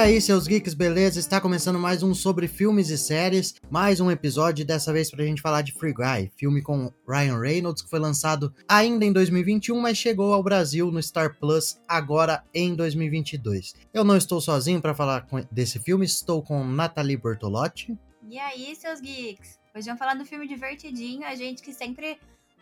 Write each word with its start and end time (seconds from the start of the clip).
aí, 0.00 0.18
seus 0.18 0.46
geeks, 0.46 0.72
beleza? 0.72 1.20
Está 1.20 1.38
começando 1.38 1.78
mais 1.78 2.02
um 2.02 2.14
sobre 2.14 2.48
filmes 2.48 2.88
e 2.88 2.96
séries, 2.96 3.56
mais 3.70 4.00
um 4.00 4.10
episódio, 4.10 4.64
dessa 4.64 4.94
vez 4.94 5.10
pra 5.10 5.24
gente 5.26 5.42
falar 5.42 5.60
de 5.60 5.72
Free 5.72 5.92
Guy, 5.92 6.32
filme 6.38 6.62
com 6.62 6.90
Ryan 7.06 7.38
Reynolds, 7.38 7.82
que 7.82 7.90
foi 7.90 7.98
lançado 7.98 8.54
ainda 8.66 9.04
em 9.04 9.12
2021, 9.12 9.78
mas 9.78 9.98
chegou 9.98 10.32
ao 10.32 10.42
Brasil 10.42 10.90
no 10.90 11.02
Star 11.02 11.38
Plus 11.38 11.78
agora 11.86 12.42
em 12.54 12.74
2022. 12.74 13.74
Eu 13.92 14.02
não 14.02 14.16
estou 14.16 14.40
sozinho 14.40 14.80
para 14.80 14.94
falar 14.94 15.26
desse 15.52 15.78
filme, 15.78 16.06
estou 16.06 16.42
com 16.42 16.64
Nathalie 16.64 17.18
Bortolotti. 17.18 17.94
E 18.26 18.38
aí, 18.38 18.74
seus 18.76 19.02
geeks? 19.02 19.58
Hoje 19.76 19.84
vamos 19.84 19.98
falar 19.98 20.14
do 20.14 20.24
filme 20.24 20.48
divertidinho, 20.48 21.26
a 21.26 21.34
gente 21.34 21.62
que 21.62 21.74
sempre 21.74 22.18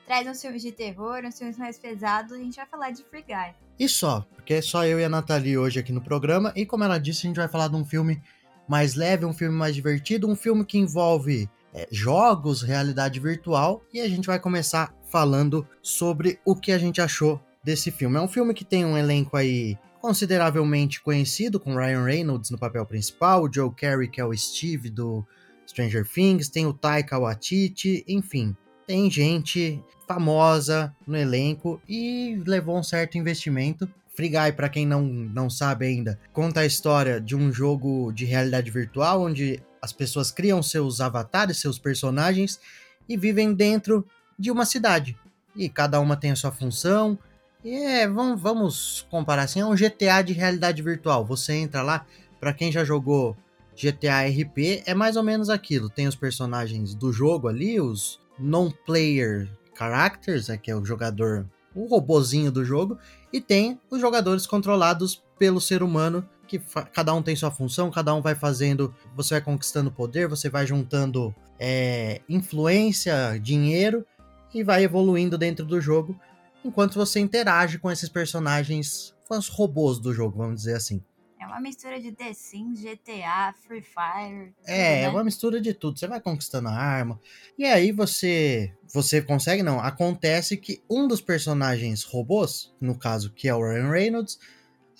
traz 0.06 0.26
uns 0.26 0.42
filmes 0.42 0.60
de 0.60 0.72
terror, 0.72 1.22
uns 1.24 1.38
filmes 1.38 1.56
mais 1.56 1.78
pesados, 1.78 2.32
a 2.32 2.38
gente 2.38 2.56
vai 2.56 2.66
falar 2.66 2.90
de 2.90 3.04
Free 3.04 3.22
Guy. 3.22 3.67
E 3.78 3.88
só, 3.88 4.26
porque 4.34 4.54
é 4.54 4.62
só 4.62 4.84
eu 4.84 4.98
e 4.98 5.04
a 5.04 5.08
Nathalie 5.08 5.56
hoje 5.56 5.78
aqui 5.78 5.92
no 5.92 6.00
programa, 6.00 6.52
e 6.56 6.66
como 6.66 6.82
ela 6.82 6.98
disse, 6.98 7.26
a 7.26 7.28
gente 7.28 7.36
vai 7.36 7.48
falar 7.48 7.68
de 7.68 7.76
um 7.76 7.84
filme 7.84 8.20
mais 8.66 8.94
leve, 8.94 9.24
um 9.24 9.32
filme 9.32 9.56
mais 9.56 9.74
divertido, 9.74 10.28
um 10.28 10.34
filme 10.34 10.64
que 10.64 10.78
envolve 10.78 11.48
é, 11.72 11.86
jogos, 11.90 12.62
realidade 12.62 13.20
virtual, 13.20 13.82
e 13.92 14.00
a 14.00 14.08
gente 14.08 14.26
vai 14.26 14.40
começar 14.40 14.94
falando 15.10 15.66
sobre 15.80 16.40
o 16.44 16.56
que 16.56 16.72
a 16.72 16.78
gente 16.78 17.00
achou 17.00 17.40
desse 17.62 17.90
filme. 17.90 18.16
É 18.16 18.20
um 18.20 18.28
filme 18.28 18.52
que 18.52 18.64
tem 18.64 18.84
um 18.84 18.96
elenco 18.96 19.36
aí 19.36 19.78
consideravelmente 20.00 21.00
conhecido, 21.00 21.60
com 21.60 21.76
Ryan 21.76 22.04
Reynolds 22.04 22.50
no 22.50 22.58
papel 22.58 22.84
principal, 22.86 23.44
o 23.44 23.52
Joe 23.52 23.70
Carey, 23.74 24.08
que 24.08 24.20
é 24.20 24.24
o 24.24 24.36
Steve 24.36 24.90
do 24.90 25.24
Stranger 25.66 26.08
Things, 26.08 26.48
tem 26.48 26.66
o 26.66 26.72
Taika 26.72 27.18
Waititi, 27.18 28.04
enfim, 28.08 28.56
tem 28.88 29.10
gente 29.10 29.84
famosa 30.06 30.96
no 31.06 31.14
elenco 31.14 31.78
e 31.86 32.42
levou 32.46 32.78
um 32.78 32.82
certo 32.82 33.18
investimento. 33.18 33.86
Free 34.16 34.30
Guy, 34.30 34.52
para 34.56 34.70
quem 34.70 34.86
não, 34.86 35.02
não 35.02 35.50
sabe 35.50 35.84
ainda, 35.84 36.18
conta 36.32 36.60
a 36.60 36.66
história 36.66 37.20
de 37.20 37.36
um 37.36 37.52
jogo 37.52 38.10
de 38.12 38.24
realidade 38.24 38.70
virtual 38.70 39.22
onde 39.22 39.62
as 39.82 39.92
pessoas 39.92 40.32
criam 40.32 40.62
seus 40.62 41.02
avatares, 41.02 41.58
seus 41.58 41.78
personagens 41.78 42.58
e 43.06 43.14
vivem 43.14 43.52
dentro 43.52 44.06
de 44.38 44.50
uma 44.50 44.64
cidade. 44.64 45.14
E 45.54 45.68
cada 45.68 46.00
uma 46.00 46.16
tem 46.16 46.30
a 46.30 46.36
sua 46.36 46.50
função. 46.50 47.18
E 47.62 47.74
é, 47.74 48.08
vamos, 48.08 48.40
vamos 48.40 49.06
comparar 49.10 49.42
assim, 49.42 49.60
é 49.60 49.66
um 49.66 49.76
GTA 49.76 50.22
de 50.22 50.32
realidade 50.32 50.82
virtual. 50.82 51.26
Você 51.26 51.52
entra 51.52 51.82
lá, 51.82 52.06
para 52.40 52.54
quem 52.54 52.72
já 52.72 52.84
jogou 52.84 53.36
GTA 53.76 54.26
RP, 54.26 54.82
é 54.86 54.94
mais 54.94 55.14
ou 55.14 55.22
menos 55.22 55.50
aquilo. 55.50 55.90
Tem 55.90 56.08
os 56.08 56.16
personagens 56.16 56.94
do 56.94 57.12
jogo 57.12 57.48
ali, 57.48 57.78
os 57.78 58.18
non-player 58.38 59.48
characters, 59.76 60.48
né, 60.48 60.56
que 60.56 60.70
é 60.70 60.76
o 60.76 60.84
jogador, 60.84 61.46
o 61.74 61.86
robozinho 61.86 62.50
do 62.50 62.64
jogo, 62.64 62.98
e 63.32 63.40
tem 63.40 63.80
os 63.90 64.00
jogadores 64.00 64.46
controlados 64.46 65.22
pelo 65.38 65.60
ser 65.60 65.82
humano, 65.82 66.28
que 66.46 66.60
cada 66.92 67.14
um 67.14 67.22
tem 67.22 67.36
sua 67.36 67.50
função, 67.50 67.90
cada 67.90 68.14
um 68.14 68.22
vai 68.22 68.34
fazendo, 68.34 68.94
você 69.14 69.34
vai 69.34 69.40
conquistando 69.40 69.92
poder, 69.92 70.26
você 70.26 70.48
vai 70.48 70.66
juntando 70.66 71.34
é, 71.58 72.22
influência, 72.28 73.38
dinheiro 73.40 74.04
e 74.52 74.64
vai 74.64 74.82
evoluindo 74.82 75.36
dentro 75.36 75.64
do 75.64 75.80
jogo, 75.80 76.18
enquanto 76.64 76.94
você 76.94 77.20
interage 77.20 77.78
com 77.78 77.90
esses 77.90 78.08
personagens, 78.08 79.14
com 79.28 79.36
os 79.36 79.48
robôs 79.48 79.98
do 79.98 80.12
jogo, 80.12 80.38
vamos 80.38 80.56
dizer 80.56 80.74
assim. 80.74 81.02
É 81.48 81.52
uma 81.52 81.60
mistura 81.60 81.98
de 81.98 82.12
The 82.12 82.34
Sims, 82.34 82.82
GTA, 82.82 83.54
Free 83.66 83.80
Fire. 83.80 84.54
É, 84.66 84.74
é 84.74 85.00
né? 85.00 85.02
é 85.04 85.08
uma 85.08 85.24
mistura 85.24 85.60
de 85.60 85.72
tudo. 85.72 85.98
Você 85.98 86.06
vai 86.06 86.20
conquistando 86.20 86.68
a 86.68 86.74
arma. 86.74 87.18
E 87.56 87.64
aí 87.64 87.90
você. 87.90 88.74
Você 88.92 89.22
consegue, 89.22 89.62
não. 89.62 89.80
Acontece 89.80 90.56
que 90.56 90.82
um 90.90 91.08
dos 91.08 91.20
personagens 91.20 92.04
robôs, 92.04 92.74
no 92.80 92.98
caso 92.98 93.32
que 93.32 93.48
é 93.48 93.54
o 93.54 93.60
Ryan 93.60 93.90
Reynolds, 93.90 94.38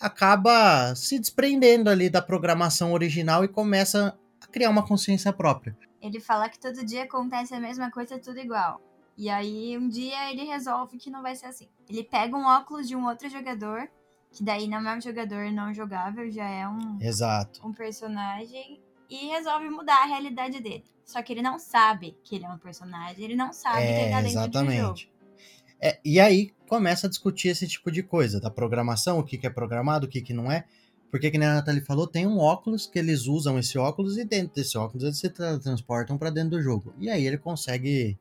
acaba 0.01 0.95
se 0.95 1.19
desprendendo 1.19 1.91
ali 1.91 2.09
da 2.09 2.23
programação 2.23 2.93
original 2.93 3.45
e 3.45 3.49
começa 3.49 4.19
a 4.41 4.47
criar 4.47 4.71
uma 4.71 4.87
consciência 4.87 5.33
própria. 5.33 5.77
Ele 6.01 6.19
fala 6.19 6.49
que 6.49 6.59
todo 6.59 6.85
dia 6.85 7.05
acontece 7.05 7.55
a 7.55 7.61
mesma 7.61 7.91
coisa, 7.91 8.19
tudo 8.19 8.39
igual. 8.39 8.81
E 9.17 9.29
aí 9.29 9.77
um 9.77 9.89
dia 9.89 10.31
ele 10.31 10.45
resolve 10.45 10.97
que 10.97 11.11
não 11.11 11.23
vai 11.23 11.35
ser 11.35 11.47
assim. 11.47 11.69
Ele 11.89 12.05
pega 12.05 12.37
um 12.37 12.47
óculos 12.47 12.87
de 12.87 12.95
um 12.95 13.05
outro 13.07 13.29
jogador 13.29 13.91
que 14.31 14.45
daí 14.45 14.69
não 14.69 14.87
é 14.89 14.97
um 14.97 15.01
jogador 15.01 15.51
não 15.53 15.73
jogável, 15.73 16.31
já 16.31 16.49
é 16.49 16.69
um, 16.69 16.99
Exato. 17.01 17.67
um 17.67 17.73
personagem, 17.73 18.81
e 19.11 19.29
resolve 19.29 19.69
mudar 19.71 20.03
a 20.03 20.07
realidade 20.07 20.61
dele. 20.61 20.85
Só 21.05 21.23
que 21.23 21.33
ele 21.33 21.41
não 21.41 21.59
sabe 21.59 22.17
que 22.23 22.37
ele 22.37 22.45
é 22.45 22.51
um 22.51 22.59
personagem, 22.59 23.25
ele 23.25 23.35
não 23.35 23.53
sabe 23.53 23.83
é, 23.83 23.95
que 23.95 24.01
ele 24.01 24.11
tá 24.11 24.21
dentro 24.21 24.39
exatamente. 24.41 24.81
do 24.81 24.87
jogo. 24.87 24.99
É, 25.81 25.99
e 26.05 26.21
aí 26.21 26.51
começa 26.69 27.07
a 27.07 27.11
discutir 27.11 27.49
esse 27.49 27.67
tipo 27.67 27.91
de 27.91 28.03
coisa, 28.03 28.41
da 28.41 28.51
programação, 28.51 29.19
o 29.19 29.25
que, 29.25 29.39
que 29.39 29.47
é 29.47 29.51
programado, 29.51 30.07
o 30.07 30.09
que, 30.09 30.21
que 30.21 30.35
não 30.35 30.53
é. 30.53 30.65
Porque, 31.11 31.31
que 31.31 31.39
a 31.39 31.41
Nathalie 31.41 31.81
falou, 31.81 32.07
tem 32.07 32.27
um 32.27 32.39
óculos 32.39 32.87
que 32.87 32.99
eles 32.99 33.27
usam 33.27 33.59
esse 33.59 33.79
óculos 33.79 34.19
e 34.19 34.25
dentro 34.25 34.55
desse 34.55 34.77
óculos 34.77 35.05
eles 35.05 35.19
se 35.19 35.31
tra 35.31 35.59
transportam 35.59 36.19
para 36.19 36.29
dentro 36.29 36.51
do 36.51 36.63
jogo. 36.63 36.93
E 36.99 37.09
aí 37.09 37.27
ele 37.27 37.39
consegue. 37.39 38.19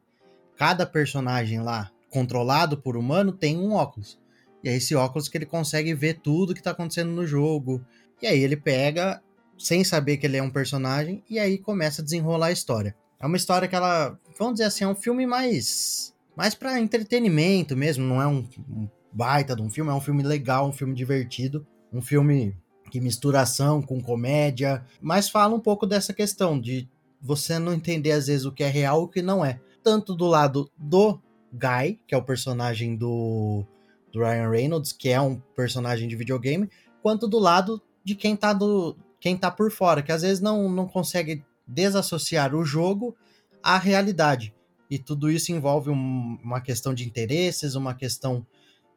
Cada 0.55 0.87
personagem 0.87 1.59
lá, 1.59 1.91
controlado 2.09 2.77
por 2.77 2.97
humano, 2.97 3.31
tem 3.31 3.59
um 3.59 3.73
óculos. 3.73 4.17
E 4.63 4.69
é 4.69 4.75
esse 4.75 4.95
óculos 4.95 5.29
que 5.29 5.37
ele 5.37 5.45
consegue 5.45 5.93
ver 5.93 6.19
tudo 6.19 6.53
que 6.53 6.61
tá 6.61 6.71
acontecendo 6.71 7.11
no 7.11 7.25
jogo. 7.25 7.83
E 8.21 8.27
aí 8.27 8.39
ele 8.39 8.57
pega, 8.57 9.21
sem 9.57 9.83
saber 9.83 10.17
que 10.17 10.25
ele 10.25 10.37
é 10.37 10.43
um 10.43 10.49
personagem, 10.49 11.23
e 11.29 11.39
aí 11.39 11.57
começa 11.57 12.01
a 12.01 12.05
desenrolar 12.05 12.47
a 12.47 12.51
história. 12.51 12.95
É 13.19 13.25
uma 13.25 13.37
história 13.37 13.67
que 13.67 13.75
ela, 13.75 14.17
vamos 14.37 14.55
dizer 14.55 14.65
assim, 14.65 14.83
é 14.83 14.87
um 14.87 14.95
filme 14.95 15.25
mais 15.25 16.13
mais 16.35 16.53
para 16.53 16.79
entretenimento 16.79 17.75
mesmo, 17.75 18.05
não 18.05 18.21
é 18.21 18.27
um, 18.27 18.47
um 18.69 18.87
baita 19.11 19.55
de 19.55 19.61
um 19.63 19.71
filme, 19.71 19.89
é 19.89 19.93
um 19.93 19.99
filme 19.99 20.21
legal, 20.21 20.69
um 20.69 20.71
filme 20.71 20.93
divertido, 20.93 21.65
um 21.91 21.99
filme 21.99 22.55
que 22.91 23.01
mistura 23.01 23.41
ação 23.41 23.81
com 23.81 23.99
comédia, 23.99 24.85
mas 25.01 25.27
fala 25.27 25.55
um 25.55 25.59
pouco 25.59 25.87
dessa 25.87 26.13
questão 26.13 26.59
de 26.59 26.87
você 27.19 27.57
não 27.57 27.73
entender 27.73 28.11
às 28.11 28.27
vezes 28.27 28.45
o 28.45 28.51
que 28.51 28.63
é 28.63 28.67
real 28.67 29.01
e 29.01 29.05
o 29.05 29.07
que 29.07 29.21
não 29.23 29.43
é. 29.43 29.59
Tanto 29.83 30.13
do 30.13 30.27
lado 30.27 30.69
do 30.77 31.19
Guy, 31.51 31.99
que 32.07 32.13
é 32.13 32.17
o 32.17 32.23
personagem 32.23 32.95
do 32.95 33.65
do 34.11 34.19
Ryan 34.19 34.49
Reynolds, 34.49 34.91
que 34.91 35.09
é 35.09 35.19
um 35.19 35.39
personagem 35.55 36.07
de 36.07 36.15
videogame, 36.15 36.69
quanto 37.01 37.27
do 37.27 37.39
lado 37.39 37.81
de 38.03 38.15
quem 38.15 38.35
tá 38.35 38.53
do 38.53 38.95
quem 39.19 39.35
tá 39.35 39.49
por 39.49 39.71
fora, 39.71 40.03
que 40.03 40.11
às 40.11 40.21
vezes 40.21 40.39
não, 40.39 40.69
não 40.69 40.87
consegue 40.87 41.43
desassociar 41.67 42.55
o 42.55 42.63
jogo 42.63 43.15
à 43.61 43.77
realidade. 43.77 44.53
E 44.89 44.97
tudo 44.97 45.29
isso 45.29 45.51
envolve 45.51 45.89
um, 45.89 46.37
uma 46.43 46.61
questão 46.61 46.93
de 46.93 47.05
interesses, 47.05 47.75
uma 47.75 47.93
questão 47.93 48.45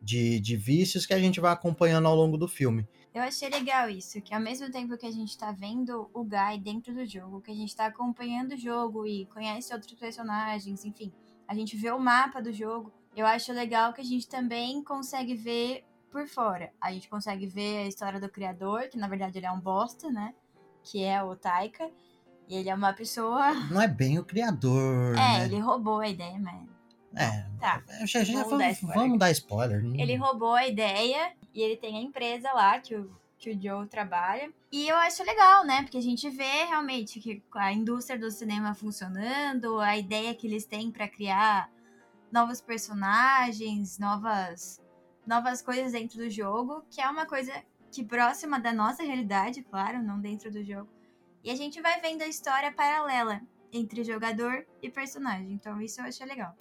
de, 0.00 0.38
de 0.41 0.56
vícios 0.56 1.04
que 1.04 1.15
a 1.15 1.19
gente 1.19 1.41
vai 1.41 1.53
acompanhando 1.53 2.06
ao 2.06 2.15
longo 2.15 2.38
do 2.38 2.47
filme. 2.47 2.87
Eu 3.12 3.22
achei 3.22 3.49
legal 3.49 3.91
isso, 3.91 4.20
que 4.22 4.32
ao 4.32 4.41
mesmo 4.41 4.70
tempo 4.70 4.97
que 4.97 5.04
a 5.04 5.10
gente 5.10 5.37
tá 5.37 5.50
vendo 5.50 6.09
o 6.15 6.22
Guy 6.22 6.60
dentro 6.62 6.94
do 6.94 7.04
jogo, 7.04 7.41
que 7.41 7.50
a 7.50 7.54
gente 7.54 7.75
tá 7.75 7.87
acompanhando 7.87 8.53
o 8.53 8.56
jogo 8.56 9.04
e 9.04 9.26
conhece 9.26 9.75
outros 9.75 9.94
personagens, 9.94 10.84
enfim, 10.84 11.12
a 11.49 11.54
gente 11.54 11.76
vê 11.76 11.91
o 11.91 11.99
mapa 11.99 12.41
do 12.41 12.53
jogo, 12.53 12.93
eu 13.16 13.26
acho 13.26 13.53
legal 13.53 13.93
que 13.93 14.00
a 14.00 14.04
gente 14.04 14.28
também 14.28 14.82
consegue 14.82 15.34
ver 15.34 15.84
por 16.10 16.26
fora. 16.26 16.72
A 16.81 16.93
gente 16.93 17.09
consegue 17.09 17.47
ver 17.47 17.78
a 17.78 17.87
história 17.87 18.21
do 18.21 18.28
criador, 18.28 18.88
que 18.88 18.98
na 18.98 19.09
verdade 19.09 19.38
ele 19.38 19.47
é 19.47 19.53
um 19.53 19.60
bosta, 19.60 20.10
né? 20.10 20.34
Que 20.82 21.04
é 21.04 21.22
o 21.22 21.37
Taika. 21.37 21.91
E 22.49 22.56
ele 22.56 22.69
é 22.69 22.75
uma 22.75 22.93
pessoa. 22.93 23.53
Não 23.70 23.81
é 23.81 23.87
bem 23.87 24.19
o 24.19 24.25
criador. 24.25 25.15
É, 25.15 25.38
né? 25.38 25.44
ele 25.44 25.59
roubou 25.60 26.00
a 26.00 26.09
ideia, 26.09 26.38
mas. 26.38 26.69
É. 27.15 27.47
Tá. 27.59 27.82
Já, 28.04 28.22
já 28.22 28.43
vamos, 28.43 28.59
dar 28.59 28.70
spoiler. 28.70 28.97
vamos 28.97 29.19
dar 29.19 29.31
spoiler. 29.32 29.82
Né? 29.82 30.00
Ele 30.00 30.16
roubou 30.16 30.54
a 30.54 30.66
ideia 30.66 31.32
e 31.53 31.60
ele 31.60 31.76
tem 31.76 31.97
a 31.97 32.00
empresa 32.00 32.53
lá 32.53 32.78
que 32.78 32.94
o, 32.94 33.10
que 33.38 33.50
o 33.50 33.60
Joe 33.60 33.87
trabalha. 33.87 34.50
E 34.70 34.88
eu 34.88 34.97
acho 34.97 35.25
legal, 35.25 35.65
né? 35.65 35.82
Porque 35.82 35.99
a 35.99 36.03
gente 36.03 36.28
vê 36.31 36.65
realmente 36.65 37.19
que 37.19 37.43
a 37.54 37.72
indústria 37.72 38.19
do 38.19 38.31
cinema 38.31 38.75
funcionando, 38.75 39.81
a 39.81 39.97
ideia 39.97 40.34
que 40.34 40.47
eles 40.47 40.65
têm 40.65 40.91
para 40.91 41.09
criar 41.09 41.69
novos 42.32 42.60
personagens, 42.60 43.98
novas 43.98 44.81
novas 45.26 45.62
coisas 45.62 45.93
dentro 45.93 46.19
do 46.19 46.31
jogo, 46.31 46.82
que 46.90 47.00
é 47.00 47.08
uma 47.08 47.26
coisa 47.26 47.52
que 47.93 48.02
próxima 48.02 48.58
da 48.58 48.72
nossa 48.72 49.02
realidade, 49.02 49.62
claro, 49.62 50.02
não 50.02 50.20
dentro 50.20 50.50
do 50.50 50.64
jogo. 50.64 50.88
E 51.44 51.50
a 51.50 51.56
gente 51.56 51.81
vai 51.81 52.00
vendo 52.00 52.22
a 52.22 52.28
história 52.28 52.72
paralela 52.72 53.40
entre 53.72 54.02
jogador 54.02 54.66
e 54.82 54.90
personagem. 54.90 55.52
Então 55.52 55.81
isso 55.81 56.00
eu 56.00 56.06
achei 56.06 56.26
legal. 56.26 56.55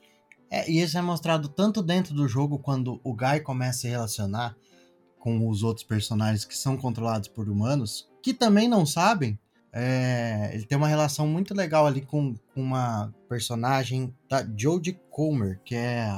É, 0.50 0.70
e 0.70 0.82
isso 0.82 0.98
é 0.98 1.02
mostrado 1.02 1.48
tanto 1.48 1.82
dentro 1.82 2.14
do 2.14 2.28
jogo 2.28 2.60
quando 2.60 3.00
o 3.04 3.14
Guy 3.14 3.42
começa 3.42 3.80
a 3.80 3.82
se 3.82 3.88
relacionar 3.88 4.56
com 5.20 5.48
os 5.48 5.64
outros 5.64 5.86
personagens 5.86 6.46
que 6.46 6.58
são 6.58 6.78
controlados 6.78 7.28
por 7.28 7.50
humanos, 7.50 8.10
que 8.22 8.34
também 8.34 8.68
não 8.68 8.86
sabem 8.86 9.38
é, 9.72 10.52
ele 10.54 10.66
tem 10.66 10.78
uma 10.78 10.88
relação 10.88 11.28
muito 11.28 11.54
legal 11.54 11.86
ali 11.86 12.02
com, 12.02 12.36
com 12.54 12.62
uma 12.62 13.14
personagem 13.28 14.14
da 14.28 14.46
Jodie 14.58 15.00
Comer, 15.10 15.60
que 15.64 15.76
é 15.76 16.10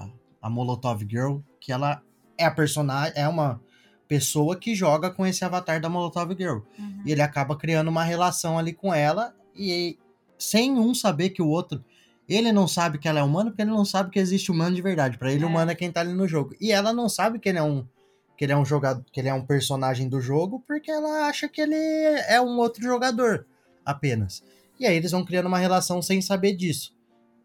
a 0.42 0.50
Molotov 0.50 1.06
Girl, 1.10 1.40
que 1.60 1.72
ela 1.72 2.02
é 2.38 2.46
a 2.46 2.52
personagem, 2.52 3.14
é 3.16 3.28
uma 3.28 3.62
pessoa 4.08 4.56
que 4.56 4.74
joga 4.76 5.10
com 5.12 5.26
esse 5.26 5.44
avatar 5.44 5.80
da 5.80 5.90
Molotov 5.90 6.36
Girl. 6.38 6.60
Uhum. 6.78 7.04
E 7.06 7.12
ele 7.12 7.22
acaba 7.22 7.56
criando 7.56 7.90
uma 7.90 8.04
relação 8.04 8.58
ali 8.58 8.74
com 8.74 8.94
ela 8.94 9.36
e 9.56 9.98
sem 10.38 10.78
um 10.78 10.94
saber 10.94 11.30
que 11.30 11.42
o 11.42 11.48
outro 11.48 11.84
ele 12.28 12.52
não 12.52 12.68
sabe 12.68 12.98
que 12.98 13.08
ela 13.08 13.20
é 13.20 13.24
humano 13.24 13.52
porque 13.52 13.62
ele 13.62 13.72
não 13.72 13.86
sabe 13.86 14.10
que 14.10 14.20
existe 14.20 14.52
humano 14.52 14.76
de 14.76 14.82
verdade. 14.82 15.18
Para 15.18 15.32
ele, 15.32 15.44
é. 15.44 15.48
humano 15.48 15.72
é 15.72 15.76
quem 15.76 15.92
tá 15.92 16.02
ali 16.02 16.14
no 16.14 16.28
jogo. 16.28 16.56
E 16.60 16.72
ela 16.72 16.94
não 16.94 17.10
sabe 17.10 17.40
que 17.40 17.50
ele 17.50 17.58
é 17.58 17.64
um 17.64 17.86
que 18.42 18.46
ele 18.46 18.54
é 18.54 18.58
um 18.58 18.66
jogador, 18.66 19.06
que 19.12 19.20
ele 19.20 19.30
é 19.30 19.34
um 19.36 19.46
personagem 19.46 20.10
do 20.10 20.20
jogo, 20.20 20.64
porque 20.66 20.90
ela 20.90 21.28
acha 21.28 21.48
que 21.48 21.62
ele 21.62 21.76
é 21.76 22.42
um 22.42 22.58
outro 22.58 22.82
jogador 22.82 23.46
apenas. 23.86 24.44
E 24.80 24.88
aí 24.88 24.98
eles 24.98 25.12
vão 25.12 25.24
criando 25.24 25.46
uma 25.46 25.60
relação 25.60 26.02
sem 26.02 26.20
saber 26.24 26.56
disso. 26.56 26.92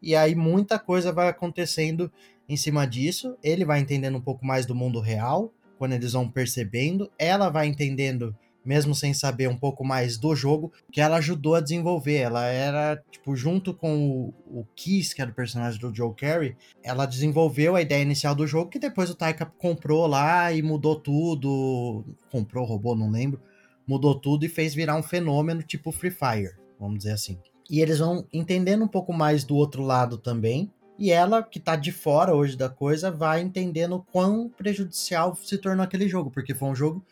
E 0.00 0.16
aí 0.16 0.34
muita 0.34 0.78
coisa 0.78 1.12
vai 1.12 1.28
acontecendo 1.28 2.10
em 2.48 2.56
cima 2.56 2.86
disso. 2.86 3.36
Ele 3.42 3.62
vai 3.62 3.78
entendendo 3.78 4.16
um 4.16 4.22
pouco 4.22 4.46
mais 4.46 4.64
do 4.64 4.74
mundo 4.74 4.98
real, 4.98 5.52
quando 5.76 5.92
eles 5.92 6.14
vão 6.14 6.30
percebendo. 6.30 7.12
Ela 7.18 7.50
vai 7.50 7.66
entendendo, 7.66 8.34
mesmo 8.66 8.94
sem 8.94 9.14
saber 9.14 9.48
um 9.48 9.56
pouco 9.56 9.84
mais 9.84 10.18
do 10.18 10.34
jogo, 10.34 10.72
que 10.90 11.00
ela 11.00 11.16
ajudou 11.16 11.54
a 11.54 11.60
desenvolver. 11.60 12.16
Ela 12.16 12.46
era, 12.46 13.02
tipo, 13.10 13.34
junto 13.36 13.72
com 13.72 14.34
o, 14.44 14.60
o 14.60 14.66
Kiss, 14.74 15.14
que 15.14 15.22
era 15.22 15.30
o 15.30 15.34
personagem 15.34 15.80
do 15.80 15.94
Joe 15.94 16.14
Carey, 16.14 16.56
ela 16.82 17.06
desenvolveu 17.06 17.76
a 17.76 17.82
ideia 17.82 18.02
inicial 18.02 18.34
do 18.34 18.46
jogo, 18.46 18.70
que 18.70 18.78
depois 18.78 19.08
o 19.08 19.14
Taika 19.14 19.46
comprou 19.46 20.06
lá 20.06 20.52
e 20.52 20.62
mudou 20.62 20.96
tudo. 20.96 22.04
Comprou, 22.30 22.66
roubou, 22.66 22.96
não 22.96 23.10
lembro. 23.10 23.40
Mudou 23.86 24.14
tudo 24.14 24.44
e 24.44 24.48
fez 24.48 24.74
virar 24.74 24.96
um 24.96 25.02
fenômeno 25.02 25.62
tipo 25.62 25.92
Free 25.92 26.10
Fire 26.10 26.66
vamos 26.78 26.98
dizer 26.98 27.12
assim. 27.12 27.38
E 27.68 27.80
eles 27.80 27.98
vão 27.98 28.26
entendendo 28.32 28.84
um 28.84 28.88
pouco 28.88 29.12
mais 29.12 29.44
do 29.44 29.56
outro 29.56 29.82
lado 29.82 30.16
também. 30.18 30.70
E 30.98 31.10
ela, 31.10 31.42
que 31.42 31.60
tá 31.60 31.76
de 31.76 31.92
fora 31.92 32.34
hoje 32.34 32.56
da 32.56 32.68
coisa, 32.68 33.10
vai 33.10 33.40
entendendo 33.40 34.04
quão 34.12 34.48
prejudicial 34.48 35.34
se 35.34 35.58
tornou 35.58 35.84
aquele 35.84 36.08
jogo, 36.08 36.30
porque 36.30 36.54
foi 36.54 36.68
um 36.68 36.74
jogo 36.74 37.04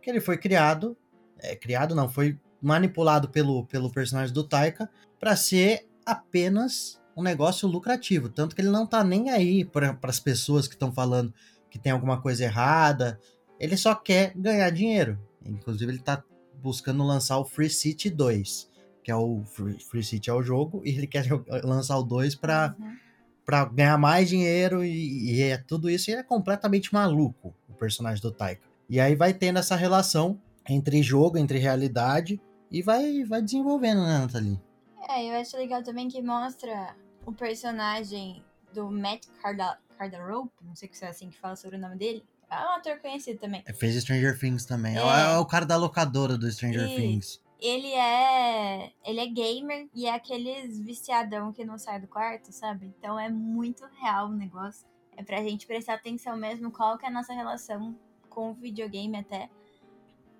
que 0.00 0.10
ele 0.10 0.20
foi 0.20 0.36
criado, 0.36 0.96
é, 1.42 1.56
criado 1.56 1.94
não, 1.94 2.08
foi 2.08 2.38
manipulado 2.60 3.28
pelo, 3.28 3.66
pelo 3.66 3.90
personagem 3.90 4.32
do 4.32 4.44
Taika 4.44 4.88
para 5.18 5.36
ser 5.36 5.86
apenas 6.06 7.00
um 7.16 7.22
negócio 7.22 7.68
lucrativo, 7.68 8.28
tanto 8.28 8.54
que 8.54 8.62
ele 8.62 8.70
não 8.70 8.86
tá 8.86 9.04
nem 9.04 9.30
aí 9.30 9.64
para 9.64 9.98
as 10.02 10.20
pessoas 10.20 10.66
que 10.66 10.74
estão 10.74 10.92
falando 10.92 11.32
que 11.68 11.78
tem 11.78 11.92
alguma 11.92 12.20
coisa 12.20 12.44
errada, 12.44 13.18
ele 13.58 13.76
só 13.76 13.94
quer 13.94 14.32
ganhar 14.36 14.68
dinheiro. 14.70 15.18
Inclusive 15.44 15.90
ele 15.90 15.98
tá 15.98 16.22
buscando 16.62 17.02
lançar 17.04 17.38
o 17.38 17.44
Free 17.44 17.70
City 17.70 18.08
2 18.08 18.72
que 19.02 19.10
é 19.10 19.16
o 19.16 19.42
Free, 19.44 19.78
Free 19.80 20.02
City 20.02 20.30
é 20.30 20.32
o 20.32 20.42
jogo, 20.42 20.80
e 20.84 20.90
ele 20.90 21.06
quer 21.06 21.26
lançar 21.64 21.98
o 21.98 22.02
2 22.02 22.34
para 22.36 22.74
uhum. 22.78 22.96
Pra 23.44 23.64
ganhar 23.64 23.98
mais 23.98 24.28
dinheiro 24.28 24.84
e, 24.84 25.32
e, 25.32 25.42
é 25.42 25.56
tudo 25.56 25.90
isso. 25.90 26.08
E 26.08 26.12
ele 26.12 26.20
é 26.20 26.24
completamente 26.24 26.94
maluco, 26.94 27.52
o 27.68 27.74
personagem 27.74 28.22
do 28.22 28.30
Taika. 28.30 28.62
E 28.88 29.00
aí 29.00 29.16
vai 29.16 29.34
tendo 29.34 29.58
essa 29.58 29.74
relação 29.74 30.40
entre 30.68 31.02
jogo, 31.02 31.38
entre 31.38 31.58
realidade, 31.58 32.40
e 32.70 32.82
vai, 32.82 33.24
vai 33.24 33.42
desenvolvendo, 33.42 34.02
né, 34.02 34.18
Nathalie? 34.18 34.60
É, 35.08 35.30
eu 35.30 35.40
acho 35.40 35.56
legal 35.56 35.82
também 35.82 36.08
que 36.08 36.22
mostra 36.22 36.96
o 37.26 37.32
personagem 37.32 38.42
do 38.72 38.90
Matt 38.90 39.26
Carda 39.42 39.78
Cardarope, 39.98 40.52
não 40.62 40.74
sei 40.74 40.88
se 40.92 41.04
é 41.04 41.08
assim 41.08 41.28
que 41.28 41.38
fala 41.38 41.56
sobre 41.56 41.76
o 41.76 41.80
nome 41.80 41.96
dele. 41.96 42.24
É 42.50 42.56
um 42.56 42.74
ator 42.76 42.98
conhecido 42.98 43.38
também. 43.38 43.62
É, 43.66 43.72
fez 43.72 43.94
Stranger 43.96 44.38
Things 44.38 44.64
também. 44.64 44.96
É, 44.96 45.00
é, 45.00 45.34
é 45.34 45.38
o 45.38 45.46
cara 45.46 45.64
da 45.64 45.76
locadora 45.76 46.36
do 46.36 46.50
Stranger 46.50 46.88
e... 46.88 46.96
Things 46.96 47.42
ele 47.62 47.92
é 47.94 48.92
ele 49.04 49.20
é 49.20 49.26
gamer 49.26 49.88
e 49.94 50.06
é 50.06 50.14
aqueles 50.14 50.80
viciadão 50.80 51.52
que 51.52 51.64
não 51.64 51.78
sai 51.78 52.00
do 52.00 52.08
quarto, 52.08 52.52
sabe? 52.52 52.86
Então 52.98 53.18
é 53.18 53.30
muito 53.30 53.86
real 54.00 54.26
o 54.26 54.34
negócio. 54.34 54.84
É 55.16 55.22
pra 55.22 55.42
gente 55.42 55.64
prestar 55.64 55.94
atenção 55.94 56.36
mesmo 56.36 56.72
qual 56.72 56.98
que 56.98 57.06
é 57.06 57.08
a 57.08 57.12
nossa 57.12 57.32
relação 57.32 57.96
com 58.28 58.50
o 58.50 58.54
videogame 58.54 59.16
até. 59.16 59.48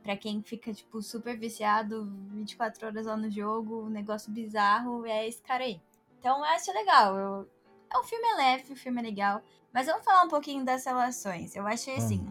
Pra 0.03 0.17
quem 0.17 0.43
fica, 0.43 0.73
tipo, 0.73 1.01
super 1.01 1.39
viciado 1.39 2.11
24 2.33 2.87
horas 2.89 3.07
lá 3.07 3.17
no 3.17 3.31
jogo, 3.31 3.85
um 3.85 3.91
negócio 3.91 4.33
bizarro, 4.33 5.07
é 5.07 5.29
esse 5.29 5.41
cara 5.41 5.65
aí. 5.65 5.81
Então 6.19 6.39
eu 6.39 6.45
acho 6.45 6.73
legal. 6.73 7.17
Eu... 7.17 7.49
É 7.93 7.99
um 7.99 8.05
filme 8.05 8.27
leve, 8.37 8.73
o 8.73 8.77
filme 8.77 9.01
é 9.01 9.05
legal. 9.05 9.43
Mas 9.73 9.87
vamos 9.87 10.05
falar 10.05 10.25
um 10.25 10.29
pouquinho 10.29 10.65
das 10.65 10.85
relações. 10.85 11.57
Eu 11.57 11.67
achei 11.67 11.97
assim, 11.97 12.27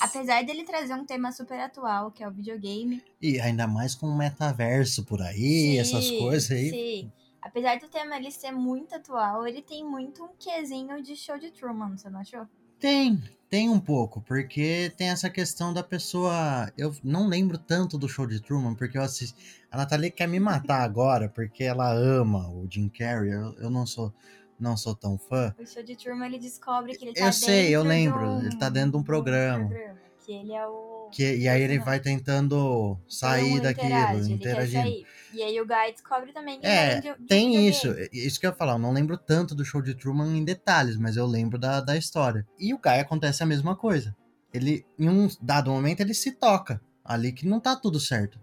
apesar 0.00 0.42
dele 0.44 0.64
trazer 0.64 0.94
um 0.94 1.04
tema 1.04 1.30
super 1.30 1.60
atual, 1.60 2.10
que 2.10 2.22
é 2.22 2.28
o 2.28 2.32
videogame. 2.32 3.02
E 3.20 3.38
ainda 3.38 3.66
mais 3.66 3.94
com 3.94 4.06
o 4.06 4.16
metaverso 4.16 5.04
por 5.04 5.20
aí, 5.20 5.36
sim, 5.36 5.78
essas 5.78 6.10
coisas 6.10 6.50
aí. 6.50 6.70
Sim. 6.70 7.12
Apesar 7.42 7.78
do 7.78 7.88
tema 7.88 8.16
ele 8.16 8.30
ser 8.30 8.50
muito 8.50 8.94
atual, 8.94 9.46
ele 9.46 9.60
tem 9.62 9.84
muito 9.84 10.24
um 10.24 10.28
quesinho 10.38 11.02
de 11.02 11.14
show 11.14 11.38
de 11.38 11.50
Truman, 11.50 11.96
você 11.96 12.08
não 12.08 12.20
achou? 12.20 12.46
Tem, 12.78 13.22
tem 13.48 13.68
um 13.68 13.78
pouco, 13.78 14.20
porque 14.20 14.92
tem 14.96 15.08
essa 15.08 15.30
questão 15.30 15.72
da 15.72 15.82
pessoa. 15.82 16.70
Eu 16.76 16.94
não 17.02 17.28
lembro 17.28 17.58
tanto 17.58 17.96
do 17.96 18.08
show 18.08 18.26
de 18.26 18.40
Truman, 18.40 18.74
porque 18.74 18.98
eu 18.98 19.02
assisti. 19.02 19.36
A 19.70 19.76
Nathalie 19.76 20.10
quer 20.10 20.26
me 20.26 20.40
matar 20.40 20.82
agora, 20.82 21.28
porque 21.28 21.64
ela 21.64 21.92
ama 21.92 22.48
o 22.48 22.66
Jim 22.68 22.88
Carrey. 22.88 23.30
Eu, 23.30 23.54
eu 23.58 23.70
não 23.70 23.86
sou 23.86 24.12
não 24.58 24.76
sou 24.76 24.94
tão 24.94 25.18
fã. 25.18 25.54
O 25.58 25.66
show 25.66 25.82
de 25.82 25.94
turma 25.96 26.26
ele 26.26 26.38
descobre 26.38 26.96
que 26.96 27.04
ele 27.04 27.14
tá 27.14 27.26
Eu 27.26 27.32
sei, 27.32 27.74
eu 27.74 27.82
lembro. 27.82 28.26
Um, 28.26 28.40
ele 28.40 28.56
tá 28.56 28.70
dentro 28.70 28.92
de 28.92 28.96
um 28.96 29.02
programa. 29.02 29.64
Um 29.64 29.68
programa 29.68 30.05
que 30.26 30.32
ele 30.32 30.52
é 30.52 30.66
o. 30.66 31.08
Que, 31.12 31.36
e 31.36 31.48
aí 31.48 31.62
ele 31.62 31.78
vai 31.78 32.00
tentando 32.00 32.98
sair 33.08 33.60
daquilo, 33.60 33.86
interage, 33.86 34.32
interagindo. 34.32 35.06
E 35.32 35.42
aí 35.42 35.60
o 35.60 35.66
Guy 35.66 35.92
descobre 35.92 36.32
também 36.32 36.60
que 36.60 36.66
é, 36.66 37.00
de, 37.00 37.14
de 37.14 37.26
tem 37.26 37.68
isso. 37.68 37.88
Isso 38.12 38.40
que 38.40 38.46
eu 38.46 38.50
ia 38.50 38.56
falar, 38.56 38.72
eu 38.72 38.78
não 38.78 38.92
lembro 38.92 39.16
tanto 39.16 39.54
do 39.54 39.64
show 39.64 39.80
de 39.80 39.94
Truman 39.94 40.36
em 40.36 40.44
detalhes, 40.44 40.96
mas 40.96 41.16
eu 41.16 41.26
lembro 41.26 41.58
da, 41.58 41.80
da 41.80 41.96
história. 41.96 42.46
E 42.58 42.74
o 42.74 42.78
Guy 42.78 42.98
acontece 42.98 43.42
a 43.42 43.46
mesma 43.46 43.76
coisa. 43.76 44.14
Ele, 44.52 44.84
em 44.98 45.08
um 45.08 45.28
dado 45.40 45.70
momento, 45.70 46.00
ele 46.00 46.14
se 46.14 46.32
toca 46.32 46.80
ali 47.04 47.32
que 47.32 47.46
não 47.46 47.60
tá 47.60 47.76
tudo 47.76 48.00
certo. 48.00 48.40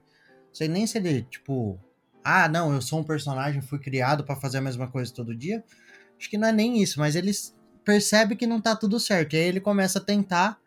Sei 0.52 0.68
nem 0.68 0.88
se 0.88 0.98
ele, 0.98 1.24
tipo, 1.24 1.80
ah, 2.24 2.48
não, 2.48 2.74
eu 2.74 2.82
sou 2.82 3.00
um 3.00 3.04
personagem, 3.04 3.62
fui 3.62 3.80
criado 3.80 4.24
para 4.24 4.36
fazer 4.36 4.60
a 4.60 4.62
mesma 4.62 4.88
coisa 4.88 5.14
todo 5.14 5.36
dia 5.36 5.64
Acho 6.24 6.30
que 6.30 6.38
não 6.38 6.48
é 6.48 6.54
nem 6.54 6.82
isso, 6.82 7.02
mas 7.02 7.18
ele 7.18 7.32
percebe 7.84 8.38
que 8.38 8.48
não 8.48 8.62
tá 8.62 8.76
tudo 8.78 8.98
certo. 8.98 9.34
E 9.34 9.38
aí 9.38 9.44
ele 9.44 9.60
começa 9.60 10.00
a 10.00 10.02
tentar. 10.02 10.58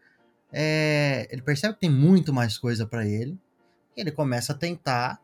É, 0.58 1.28
ele 1.30 1.42
percebe 1.42 1.74
que 1.74 1.80
tem 1.80 1.90
muito 1.90 2.32
mais 2.32 2.56
coisa 2.56 2.86
para 2.86 3.06
ele. 3.06 3.38
E 3.94 4.00
ele 4.00 4.10
começa 4.10 4.54
a 4.54 4.56
tentar 4.56 5.20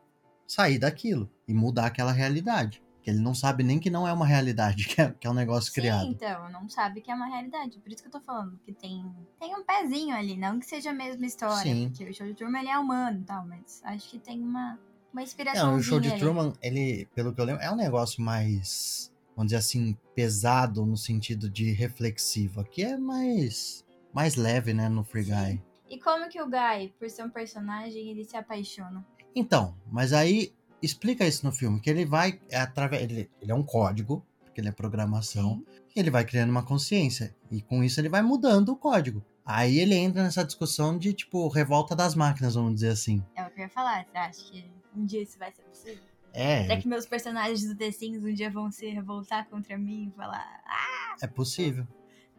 sair 0.47 0.77
daquilo 0.77 1.27
e 1.47 1.53
mudar 1.55 1.87
aquela 1.87 2.11
realidade. 2.11 2.83
Que 3.01 3.09
ele 3.09 3.19
não 3.19 3.33
sabe 3.33 3.63
nem 3.63 3.79
que 3.79 3.89
não 3.89 4.07
é 4.07 4.13
uma 4.13 4.27
realidade, 4.27 4.85
que 4.87 5.01
é, 5.01 5.11
que 5.11 5.25
é 5.25 5.29
um 5.29 5.33
negócio 5.33 5.73
Sim, 5.73 5.81
criado. 5.81 6.05
então, 6.05 6.51
não 6.51 6.69
sabe 6.69 7.01
que 7.01 7.09
é 7.09 7.15
uma 7.15 7.25
realidade. 7.25 7.79
Por 7.79 7.91
isso 7.91 8.03
que 8.03 8.09
eu 8.09 8.11
tô 8.11 8.21
falando 8.21 8.59
que 8.63 8.71
tem, 8.71 9.03
tem 9.39 9.55
um 9.55 9.63
pezinho 9.63 10.15
ali, 10.15 10.37
não 10.37 10.59
que 10.59 10.67
seja 10.67 10.91
a 10.91 10.93
mesma 10.93 11.25
história. 11.25 11.63
Sim. 11.63 11.89
Porque 11.89 12.11
o 12.11 12.13
show 12.13 12.27
de 12.27 12.35
Truman 12.35 12.59
ele 12.59 12.69
é 12.69 12.77
humano 12.77 13.21
e 13.21 13.23
tal, 13.23 13.43
mas 13.47 13.81
acho 13.85 14.11
que 14.11 14.19
tem 14.19 14.39
uma, 14.39 14.79
uma 15.11 15.23
inspiração. 15.23 15.71
Não, 15.71 15.77
o 15.77 15.81
show 15.81 15.99
de 15.99 16.11
ali. 16.11 16.19
Truman, 16.19 16.53
ele, 16.61 17.07
pelo 17.15 17.33
que 17.33 17.41
eu 17.41 17.45
lembro, 17.45 17.63
é 17.63 17.71
um 17.71 17.75
negócio 17.75 18.21
mais 18.21 19.11
vamos 19.35 19.49
dizer 19.49 19.57
assim, 19.57 19.97
pesado 20.13 20.85
no 20.85 20.95
sentido 20.95 21.49
de 21.49 21.71
reflexivo. 21.71 22.61
Aqui 22.61 22.83
é 22.83 22.97
mais, 22.97 23.82
mais 24.13 24.35
leve, 24.35 24.73
né, 24.73 24.87
no 24.87 25.03
Free 25.03 25.23
Guy. 25.23 25.61
E 25.89 25.99
como 25.99 26.29
que 26.29 26.41
o 26.41 26.45
Guy, 26.45 26.93
por 26.97 27.09
ser 27.09 27.23
um 27.23 27.29
personagem, 27.29 28.09
ele 28.09 28.23
se 28.23 28.37
apaixona? 28.37 29.05
Então, 29.35 29.75
mas 29.91 30.13
aí 30.13 30.53
explica 30.81 31.25
isso 31.25 31.45
no 31.45 31.51
filme, 31.51 31.79
que 31.79 31.89
ele 31.89 32.05
vai 32.05 32.39
é 32.49 32.59
através 32.59 33.01
ele, 33.03 33.29
ele 33.41 33.51
é 33.51 33.55
um 33.55 33.63
código, 33.63 34.25
porque 34.43 34.61
ele 34.61 34.69
é 34.69 34.71
programação, 34.71 35.63
Sim. 35.65 35.81
e 35.95 35.99
ele 35.99 36.11
vai 36.11 36.25
criando 36.25 36.49
uma 36.49 36.63
consciência 36.63 37.35
e 37.49 37.61
com 37.61 37.83
isso 37.83 37.99
ele 37.99 38.09
vai 38.09 38.21
mudando 38.21 38.69
o 38.69 38.75
código. 38.75 39.23
Aí 39.45 39.79
ele 39.79 39.95
entra 39.95 40.23
nessa 40.23 40.43
discussão 40.43 40.97
de 40.97 41.13
tipo 41.13 41.47
revolta 41.47 41.95
das 41.95 42.15
máquinas, 42.15 42.55
vamos 42.55 42.75
dizer 42.75 42.89
assim. 42.89 43.23
É 43.35 43.43
o 43.43 43.49
que 43.49 43.59
eu 43.59 43.63
ia 43.63 43.69
falar, 43.69 44.05
você 44.05 44.17
acha 44.17 44.51
que 44.51 44.71
um 44.95 45.05
dia 45.05 45.21
isso 45.21 45.37
vai 45.37 45.51
ser 45.51 45.63
possível? 45.63 46.03
É. 46.33 46.63
Será 46.63 46.81
que 46.81 46.87
meus 46.87 47.05
personagens 47.05 47.63
do 47.65 47.75
The 47.75 47.91
Sims 47.91 48.23
um 48.23 48.33
dia 48.33 48.49
vão 48.49 48.71
se 48.71 48.87
revoltar 48.89 49.47
contra 49.49 49.77
mim 49.77 50.11
e 50.11 50.17
falar. 50.17 50.61
Ah! 50.65 51.15
É 51.21 51.27
possível. 51.27 51.87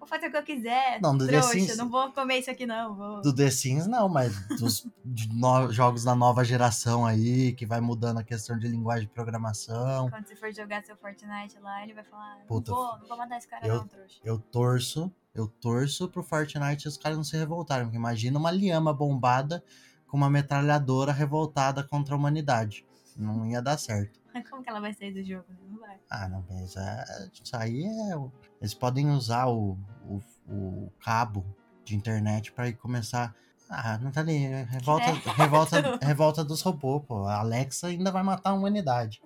Vou 0.05 0.07
fazer 0.07 0.27
o 0.27 0.31
que 0.31 0.37
eu 0.37 0.43
quiser. 0.43 1.01
Não, 1.01 1.17
do 1.17 1.27
trouxa, 1.27 1.53
The 1.53 1.59
Sims. 1.61 1.77
Não 1.79 1.89
vou 1.89 2.13
comer 2.13 2.41
isso 2.41 2.51
aqui, 2.51 2.67
não. 2.67 2.95
Vou... 2.95 3.23
Do 3.23 3.35
The 3.35 3.51
Sims, 3.51 3.87
não, 3.87 4.07
mas 4.07 4.39
dos 4.49 4.87
no... 5.33 5.73
jogos 5.73 6.05
da 6.05 6.15
nova 6.15 6.45
geração 6.45 7.07
aí, 7.07 7.55
que 7.55 7.65
vai 7.65 7.81
mudando 7.81 8.19
a 8.19 8.23
questão 8.23 8.59
de 8.59 8.69
linguagem 8.69 9.07
de 9.07 9.15
programação. 9.15 10.11
Quando 10.11 10.27
você 10.27 10.37
for 10.37 10.53
jogar 10.53 10.85
seu 10.85 10.95
Fortnite 10.95 11.59
lá, 11.59 11.83
ele 11.83 11.95
vai 11.95 12.05
falar. 12.05 12.37
Puta, 12.47 12.71
não 12.71 12.79
vou, 12.79 12.99
não 12.99 13.09
vou 13.09 13.17
matar 13.17 13.39
esse 13.39 13.49
cara, 13.49 13.67
eu, 13.67 13.77
não, 13.77 13.87
trouxa. 13.87 14.21
Eu 14.23 14.39
torço, 14.39 15.13
eu 15.35 15.49
torço 15.49 16.07
pro 16.11 16.23
Fortnite 16.23 16.85
e 16.85 16.89
os 16.89 16.99
caras 16.99 17.17
não 17.17 17.25
se 17.25 17.39
revoltarem. 17.39 17.87
Porque 17.87 17.97
imagina 17.97 18.39
uma 18.39 18.51
lhama 18.51 18.93
bombada 18.93 19.65
com 20.07 20.19
uma 20.19 20.29
metralhadora 20.29 21.13
revoltada 21.13 21.83
contra 21.83 22.15
a 22.15 22.19
humanidade. 22.19 22.85
Não 23.17 23.47
ia 23.47 23.63
dar 23.63 23.79
certo. 23.79 24.21
Como 24.51 24.63
que 24.63 24.69
ela 24.69 24.81
vai 24.81 24.93
sair 24.93 25.13
do 25.13 25.23
jogo? 25.23 25.45
Não 25.69 25.79
vai. 25.79 25.97
Ah, 26.11 26.29
não, 26.29 26.45
mas 26.49 26.77
é, 26.77 27.05
isso 27.33 27.57
aí 27.57 27.85
é. 27.85 28.31
Eles 28.61 28.75
podem 28.75 29.11
usar 29.11 29.47
o, 29.47 29.79
o, 30.09 30.21
o 30.49 30.93
cabo 31.05 31.45
de 31.85 31.95
internet 31.95 32.53
para 32.53 32.73
começar. 32.73 33.35
Ah, 33.69 33.99
não 33.99 34.11
tá 34.11 34.21
ali. 34.21 34.47
Revolta, 34.65 35.07
é. 35.07 35.33
revolta, 35.37 35.99
revolta 36.03 36.45
dos 36.45 36.63
robôs, 36.63 37.03
pô. 37.07 37.27
A 37.27 37.39
Alexa 37.39 37.89
ainda 37.89 38.11
vai 38.11 38.23
matar 38.23 38.51
a 38.51 38.55
humanidade. 38.55 39.23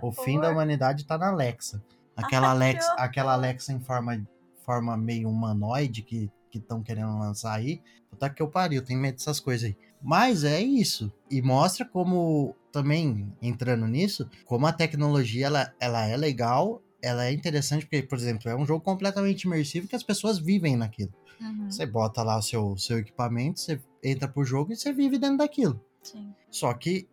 O 0.00 0.12
fim 0.12 0.38
da 0.40 0.50
humanidade 0.50 1.04
tá 1.04 1.18
na 1.18 1.28
Alexa. 1.28 1.82
Aquela 2.16 2.50
Alexa, 2.50 2.92
aquela 2.94 3.32
Alexa 3.32 3.72
em 3.72 3.80
forma, 3.80 4.24
forma 4.64 4.96
meio 4.96 5.28
humanoide 5.28 6.02
que 6.02 6.30
estão 6.52 6.82
querendo 6.82 7.18
lançar 7.18 7.54
aí. 7.54 7.82
Puta 8.10 8.28
que 8.28 8.42
eu 8.42 8.48
pariu, 8.48 8.84
tem 8.84 8.96
medo 8.96 9.16
dessas 9.16 9.40
coisas 9.40 9.68
aí. 9.68 9.76
Mas 10.00 10.44
é 10.44 10.60
isso. 10.60 11.10
E 11.30 11.40
mostra 11.40 11.86
como, 11.86 12.54
também 12.72 13.30
entrando 13.40 13.86
nisso, 13.86 14.28
como 14.46 14.66
a 14.66 14.72
tecnologia 14.72 15.46
ela, 15.46 15.74
ela 15.78 16.06
é 16.06 16.16
legal, 16.16 16.82
ela 17.00 17.26
é 17.26 17.32
interessante 17.32 17.84
porque, 17.84 18.02
por 18.02 18.16
exemplo, 18.16 18.50
é 18.50 18.56
um 18.56 18.64
jogo 18.64 18.80
completamente 18.80 19.42
imersivo 19.42 19.86
que 19.86 19.94
as 19.94 20.02
pessoas 20.02 20.38
vivem 20.38 20.76
naquilo. 20.76 21.12
Uhum. 21.40 21.70
Você 21.70 21.84
bota 21.84 22.22
lá 22.22 22.38
o 22.38 22.42
seu, 22.42 22.76
seu 22.78 22.98
equipamento, 22.98 23.60
você 23.60 23.80
entra 24.02 24.26
pro 24.26 24.44
jogo 24.44 24.72
e 24.72 24.76
você 24.76 24.92
vive 24.92 25.18
dentro 25.18 25.38
daquilo. 25.38 25.84
Sim. 26.02 26.32
Só 26.50 26.72
que, 26.72 27.08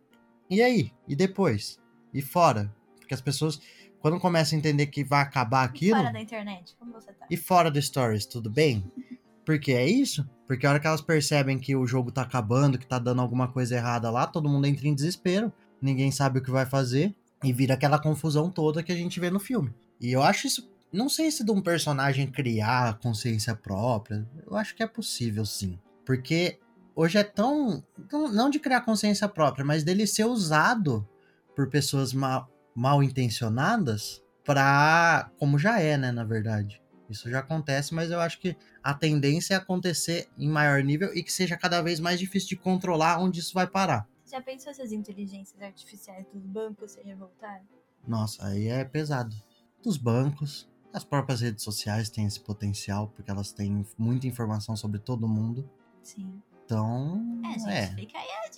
e 0.49 0.61
aí? 0.61 0.91
E 1.07 1.15
depois? 1.15 1.79
E 2.13 2.21
fora? 2.21 2.73
Porque 2.99 3.13
as 3.13 3.21
pessoas, 3.21 3.59
quando 3.99 4.19
começam 4.19 4.55
a 4.55 4.59
entender 4.59 4.87
que 4.87 5.03
vai 5.03 5.21
acabar 5.21 5.63
aquilo, 5.63 5.97
Fora 5.97 6.13
da 6.13 6.21
internet, 6.21 6.75
como 6.79 6.93
você 6.93 7.11
tá? 7.11 7.25
e 7.29 7.35
fora 7.35 7.69
do 7.69 7.81
Stories, 7.81 8.25
tudo 8.25 8.49
bem? 8.49 8.89
Porque 9.49 9.71
é 9.71 9.83
isso? 9.83 10.29
Porque 10.47 10.63
a 10.63 10.69
hora 10.69 10.79
que 10.79 10.85
elas 10.85 11.01
percebem 11.01 11.57
que 11.57 11.75
o 11.75 11.87
jogo 11.87 12.11
tá 12.11 12.21
acabando, 12.21 12.77
que 12.77 12.85
tá 12.85 12.99
dando 12.99 13.19
alguma 13.19 13.47
coisa 13.47 13.75
errada 13.75 14.11
lá, 14.11 14.27
todo 14.27 14.47
mundo 14.47 14.67
entra 14.67 14.87
em 14.87 14.93
desespero, 14.93 15.51
ninguém 15.81 16.11
sabe 16.11 16.37
o 16.37 16.43
que 16.43 16.51
vai 16.51 16.67
fazer, 16.67 17.15
e 17.43 17.51
vira 17.51 17.73
aquela 17.73 17.97
confusão 17.97 18.51
toda 18.51 18.83
que 18.83 18.91
a 18.91 18.95
gente 18.95 19.19
vê 19.19 19.31
no 19.31 19.39
filme. 19.39 19.73
E 19.99 20.11
eu 20.11 20.21
acho 20.21 20.45
isso. 20.45 20.71
Não 20.93 21.09
sei 21.09 21.31
se 21.31 21.43
de 21.43 21.51
um 21.51 21.61
personagem 21.61 22.27
criar 22.27 22.99
consciência 22.99 23.55
própria, 23.55 24.23
eu 24.45 24.55
acho 24.55 24.75
que 24.75 24.83
é 24.83 24.87
possível 24.87 25.43
sim. 25.43 25.79
Porque 26.05 26.59
hoje 26.95 27.17
é 27.17 27.23
tão. 27.23 27.83
Não 28.31 28.51
de 28.51 28.59
criar 28.59 28.81
consciência 28.81 29.27
própria, 29.27 29.65
mas 29.65 29.83
dele 29.83 30.05
ser 30.05 30.25
usado 30.25 31.09
por 31.55 31.71
pessoas 31.71 32.13
mal, 32.13 32.47
mal 32.75 33.01
intencionadas 33.01 34.21
pra. 34.45 35.31
Como 35.39 35.57
já 35.57 35.79
é, 35.79 35.97
né, 35.97 36.11
na 36.11 36.23
verdade. 36.23 36.79
Isso 37.09 37.29
já 37.29 37.39
acontece, 37.39 37.93
mas 37.93 38.11
eu 38.11 38.19
acho 38.19 38.39
que 38.39 38.55
a 38.83 38.93
tendência 38.93 39.55
é 39.55 39.57
acontecer 39.57 40.29
em 40.37 40.47
maior 40.47 40.83
nível 40.83 41.13
e 41.15 41.23
que 41.23 41.31
seja 41.33 41.57
cada 41.57 41.81
vez 41.81 41.99
mais 41.99 42.19
difícil 42.19 42.49
de 42.49 42.55
controlar 42.57 43.19
onde 43.19 43.39
isso 43.39 43.53
vai 43.53 43.65
parar. 43.67 44.07
Já 44.29 44.41
pensou 44.41 44.73
se 44.73 44.81
as 44.81 44.91
inteligências 44.91 45.59
artificiais 45.61 46.25
dos 46.31 46.45
bancos 46.45 46.91
se 46.91 47.01
revoltarem? 47.01 47.67
Nossa, 48.07 48.45
aí 48.45 48.67
é 48.67 48.85
pesado. 48.85 49.35
Dos 49.83 49.97
bancos, 49.97 50.69
as 50.93 51.03
próprias 51.03 51.41
redes 51.41 51.63
sociais 51.63 52.09
têm 52.09 52.25
esse 52.25 52.39
potencial, 52.39 53.07
porque 53.07 53.31
elas 53.31 53.51
têm 53.51 53.85
muita 53.97 54.27
informação 54.27 54.75
sobre 54.75 54.99
todo 54.99 55.27
mundo. 55.27 55.67
Sim. 56.03 56.41
Então, 56.65 57.41
É, 57.43 57.59
gente, 57.59 57.69
é. 57.69 57.87
fica 57.95 58.17
aí 58.19 58.27
a. 58.45 58.48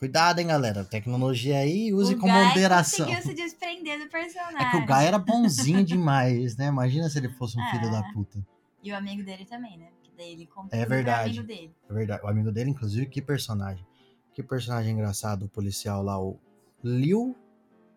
Cuidado, 0.00 0.38
hein, 0.38 0.46
galera. 0.46 0.82
Tecnologia 0.82 1.58
aí, 1.58 1.92
use 1.92 2.14
o 2.14 2.18
com 2.18 2.26
Guy 2.26 2.44
moderação. 2.46 3.06
conseguiu 3.06 3.22
se 3.30 3.34
desprender 3.34 3.98
do 4.02 4.08
personagem. 4.08 4.56
É 4.66 4.70
que 4.70 4.76
o 4.78 4.86
Guy 4.86 5.04
era 5.04 5.18
bonzinho 5.18 5.84
demais, 5.84 6.56
né? 6.56 6.68
Imagina 6.68 7.08
se 7.10 7.18
ele 7.18 7.28
fosse 7.28 7.60
um 7.60 7.64
filho 7.70 7.86
É. 7.86 7.90
da 7.90 8.02
puta. 8.14 8.42
E 8.82 8.90
o 8.90 8.96
amigo 8.96 9.22
dele 9.22 9.44
também, 9.44 9.76
né? 9.76 9.88
Porque 10.00 10.10
daí 10.16 10.32
ele 10.32 10.46
comprou 10.46 10.80
É 10.80 10.86
verdade. 10.86 11.28
amigo 11.38 11.46
dele. 11.46 11.74
É 11.88 11.92
verdade. 11.92 12.24
O 12.24 12.28
amigo 12.28 12.50
dele, 12.50 12.70
inclusive, 12.70 13.04
que 13.06 13.20
personagem. 13.20 13.86
Que 14.32 14.42
personagem 14.42 14.94
engraçado, 14.94 15.44
o 15.44 15.48
policial 15.50 16.02
lá, 16.02 16.18
o 16.18 16.40
Liu, 16.82 17.36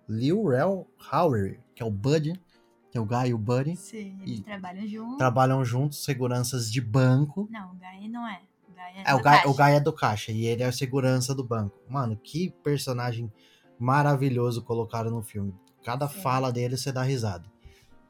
Liu 0.10 0.46
Rel 0.46 0.86
Howery, 1.10 1.58
que 1.74 1.82
é 1.82 1.86
o 1.86 1.90
Buddy, 1.92 2.34
que 2.92 2.98
é 2.98 3.02
o 3.02 3.06
Guy 3.06 3.30
e 3.30 3.34
o 3.34 3.38
Buddy. 3.38 3.78
Sim, 3.78 4.20
eles 4.24 4.42
trabalham 4.42 4.86
juntos. 4.86 5.18
Trabalham 5.18 5.64
juntos, 5.64 6.04
seguranças 6.04 6.70
de 6.70 6.82
banco. 6.82 7.48
Não, 7.50 7.72
o 7.72 7.76
Guy 7.76 8.10
não 8.10 8.28
é. 8.28 8.42
O 8.74 8.76
Guy 8.76 8.82
é, 8.96 9.04
É, 9.12 9.16
o 9.16 9.22
caixa. 9.22 9.48
o 9.50 9.54
Guy 9.54 9.72
é 9.72 9.80
do 9.80 9.94
caixa 9.94 10.32
e 10.32 10.46
ele 10.46 10.64
é 10.64 10.66
a 10.66 10.72
segurança 10.72 11.34
do 11.36 11.44
banco. 11.44 11.78
Mano, 11.90 12.18
que 12.18 12.50
personagem 12.64 13.32
maravilhoso 13.80 14.64
colocaram 14.64 15.12
no 15.12 15.22
filme. 15.22 15.54
Cada 15.84 16.08
Sim. 16.08 16.22
fala 16.22 16.52
dele 16.52 16.78
você 16.78 16.92
dá 16.92 17.04
risada. 17.04 17.52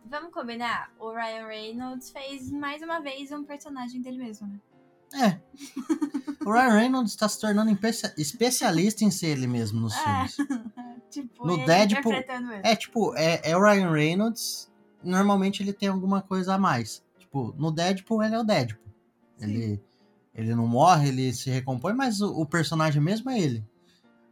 Vamos 0.05 0.31
combinar? 0.33 0.91
O 0.99 1.11
Ryan 1.11 1.47
Reynolds 1.47 2.11
fez 2.11 2.51
mais 2.51 2.81
uma 2.81 2.99
vez 2.99 3.31
um 3.31 3.43
personagem 3.43 4.01
dele 4.01 4.17
mesmo, 4.17 4.47
né? 4.47 4.59
É. 5.15 5.39
o 6.45 6.51
Ryan 6.51 6.73
Reynolds 6.73 7.15
tá 7.15 7.27
se 7.29 7.39
tornando 7.39 7.71
especia- 7.71 8.13
especialista 8.17 9.03
em 9.03 9.11
ser 9.11 9.27
ele 9.27 9.47
mesmo 9.47 9.79
nos 9.79 9.93
Ah, 9.95 10.25
filmes. 10.27 10.37
tipo, 11.09 11.45
No 11.47 11.57
Deadpool- 11.65 12.11
interpretando 12.13 12.51
ele. 12.51 12.61
É, 12.67 12.75
tipo, 12.75 13.15
é, 13.15 13.41
é 13.43 13.55
o 13.57 13.61
Ryan 13.63 13.91
Reynolds. 13.91 14.71
Normalmente 15.03 15.61
ele 15.61 15.73
tem 15.73 15.89
alguma 15.89 16.21
coisa 16.21 16.55
a 16.55 16.57
mais. 16.57 17.03
Tipo, 17.19 17.53
no 17.57 17.71
Deadpool 17.71 18.23
ele 18.23 18.35
é 18.35 18.39
o 18.39 18.43
Deadpool. 18.43 18.83
Sim. 19.37 19.45
Ele, 19.45 19.81
ele 20.35 20.55
não 20.55 20.67
morre, 20.67 21.09
ele 21.09 21.33
se 21.33 21.49
recompõe, 21.49 21.93
mas 21.93 22.21
o, 22.21 22.31
o 22.41 22.45
personagem 22.45 23.01
mesmo 23.01 23.29
é 23.29 23.39
ele. 23.39 23.65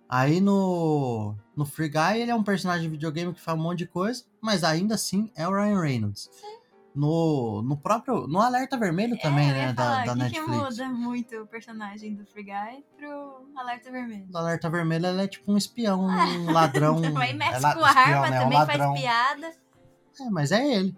Aí 0.10 0.42
no, 0.42 1.36
no 1.56 1.64
Free 1.66 1.88
Guy 1.90 2.20
ele 2.22 2.32
é 2.32 2.36
um 2.36 2.44
personagem 2.44 2.84
de 2.84 2.90
videogame 2.90 3.34
que 3.34 3.40
faz 3.40 3.58
um 3.58 3.62
monte 3.62 3.80
de 3.80 3.88
coisa, 3.88 4.24
mas 4.42 4.64
ainda 4.64 4.96
assim 4.96 5.32
é 5.36 5.48
o 5.48 5.52
Ryan 5.54 5.80
Reynolds. 5.80 6.30
Sim. 6.32 6.62
No, 6.94 7.62
no 7.62 7.78
próprio. 7.78 8.28
No 8.28 8.42
Alerta 8.42 8.78
Vermelho 8.78 9.18
também, 9.20 9.48
é, 9.50 9.52
eu 9.54 9.56
ia 9.56 9.68
né? 9.68 9.74
falar, 9.74 10.06
Da, 10.06 10.14
da 10.14 10.26
que 10.26 10.32
que 10.34 10.40
Netflix. 10.42 10.78
muda 10.78 10.90
muito 10.90 11.36
o 11.38 11.48
personagem 11.48 12.14
do 12.16 12.26
Free 12.26 12.44
Guy 12.44 12.84
pro 12.98 13.48
Alerta 13.56 13.90
Vermelho? 13.90 14.28
No 14.30 14.38
Alerta 14.38 14.70
Vermelho 14.70 15.06
ele 15.06 15.22
é 15.22 15.28
tipo 15.30 15.50
um 15.54 15.56
espião, 15.58 16.10
Ah, 16.10 16.26
um 16.38 16.52
ladrão. 16.52 17.02
Também 17.02 17.34
mexe 17.38 17.56
é 17.56 17.60
la- 17.60 17.74
com 17.76 17.88
espião, 17.88 18.24
arma, 18.24 18.30
né? 18.30 18.36
É 18.36 18.40
um 18.40 18.44
também 18.44 18.58
ladrão. 18.60 18.88
faz 18.90 19.00
piada. 19.02 19.52
É, 20.20 20.30
mas 20.30 20.52
é 20.52 20.68
ele. 20.68 20.94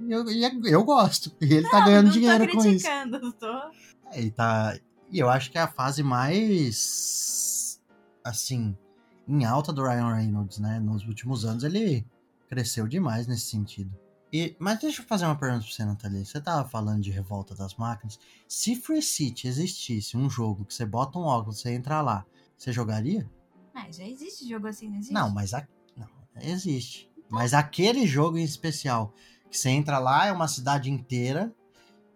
E 0.00 0.12
Eu, 0.12 0.30
e 0.30 0.44
é- 0.44 0.52
eu 0.66 0.84
gosto. 0.84 1.34
E 1.40 1.46
ele 1.54 1.70
tá 1.70 1.78
Não, 1.78 1.86
ganhando 1.86 2.04
não 2.06 2.12
dinheiro 2.12 2.46
tô 2.46 2.52
com 2.52 2.58
isso. 2.66 2.86
criticando, 2.86 3.32
tô... 3.32 3.70
É, 4.12 4.22
E 4.22 4.30
tá. 4.30 4.78
E 5.10 5.18
eu 5.18 5.28
acho 5.28 5.50
que 5.50 5.58
é 5.58 5.62
a 5.62 5.68
fase 5.68 6.02
mais. 6.02 7.80
Assim. 8.24 8.76
Em 9.26 9.44
alta 9.44 9.72
do 9.72 9.82
Ryan 9.82 10.14
Reynolds, 10.14 10.58
né? 10.58 10.80
Nos 10.80 11.06
últimos 11.06 11.44
anos 11.44 11.62
ele 11.62 12.04
cresceu 12.48 12.86
demais 12.86 13.26
nesse 13.26 13.46
sentido. 13.46 13.96
E, 14.32 14.56
mas 14.58 14.80
deixa 14.80 15.02
eu 15.02 15.06
fazer 15.06 15.26
uma 15.26 15.36
pergunta 15.36 15.64
pra 15.64 15.72
você, 15.72 15.84
Nathalie. 15.84 16.24
Você 16.24 16.40
tava 16.40 16.68
falando 16.68 17.02
de 17.02 17.10
revolta 17.10 17.54
das 17.54 17.74
máquinas. 17.74 18.18
Se 18.48 18.74
Free 18.74 19.02
City 19.02 19.46
existisse 19.46 20.16
um 20.16 20.28
jogo 20.28 20.64
que 20.64 20.72
você 20.72 20.86
bota 20.86 21.18
um 21.18 21.22
óculos, 21.22 21.60
você 21.60 21.72
entra 21.72 22.00
lá, 22.00 22.24
você 22.56 22.72
jogaria? 22.72 23.30
Ah, 23.74 23.90
já 23.90 24.04
existe 24.04 24.48
jogo 24.48 24.66
assim, 24.66 24.88
não 24.88 24.96
existe? 24.96 25.12
Não, 25.12 25.30
mas 25.30 25.52
a... 25.52 25.66
não, 25.96 26.08
existe. 26.40 27.10
Mas 27.28 27.52
aquele 27.52 28.06
jogo 28.06 28.38
em 28.38 28.44
especial, 28.44 29.14
que 29.50 29.58
você 29.58 29.68
entra 29.68 29.98
lá, 29.98 30.26
é 30.26 30.32
uma 30.32 30.48
cidade 30.48 30.90
inteira, 30.90 31.54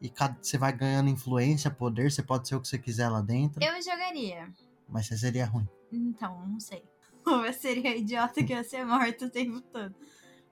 e 0.01 0.09
cada- 0.11 0.37
você 0.41 0.59
vai 0.59 0.73
ganhando 0.73 1.09
influência, 1.11 1.71
poder, 1.71 2.11
você 2.11 2.23
pode 2.23 2.47
ser 2.49 2.55
o 2.57 2.61
que 2.61 2.69
você 2.69 2.79
quiser 2.79 3.09
lá 3.09 3.21
dentro, 3.21 3.63
Eu 3.63 3.81
jogaria. 3.83 4.53
mas 4.89 5.07
você 5.07 5.17
seria 5.17 5.47
ruim. 5.47 5.67
Então, 5.93 6.47
não 6.47 6.61
sei. 6.61 6.83
Ou 7.27 7.45
eu 7.45 7.53
seria 7.53 7.97
idiota 7.97 8.43
que 8.45 8.53
ia 8.53 8.63
ser 8.65 8.85
morto 8.85 9.25
o 9.27 9.31
tempo 9.31 9.61
todo. 9.61 9.95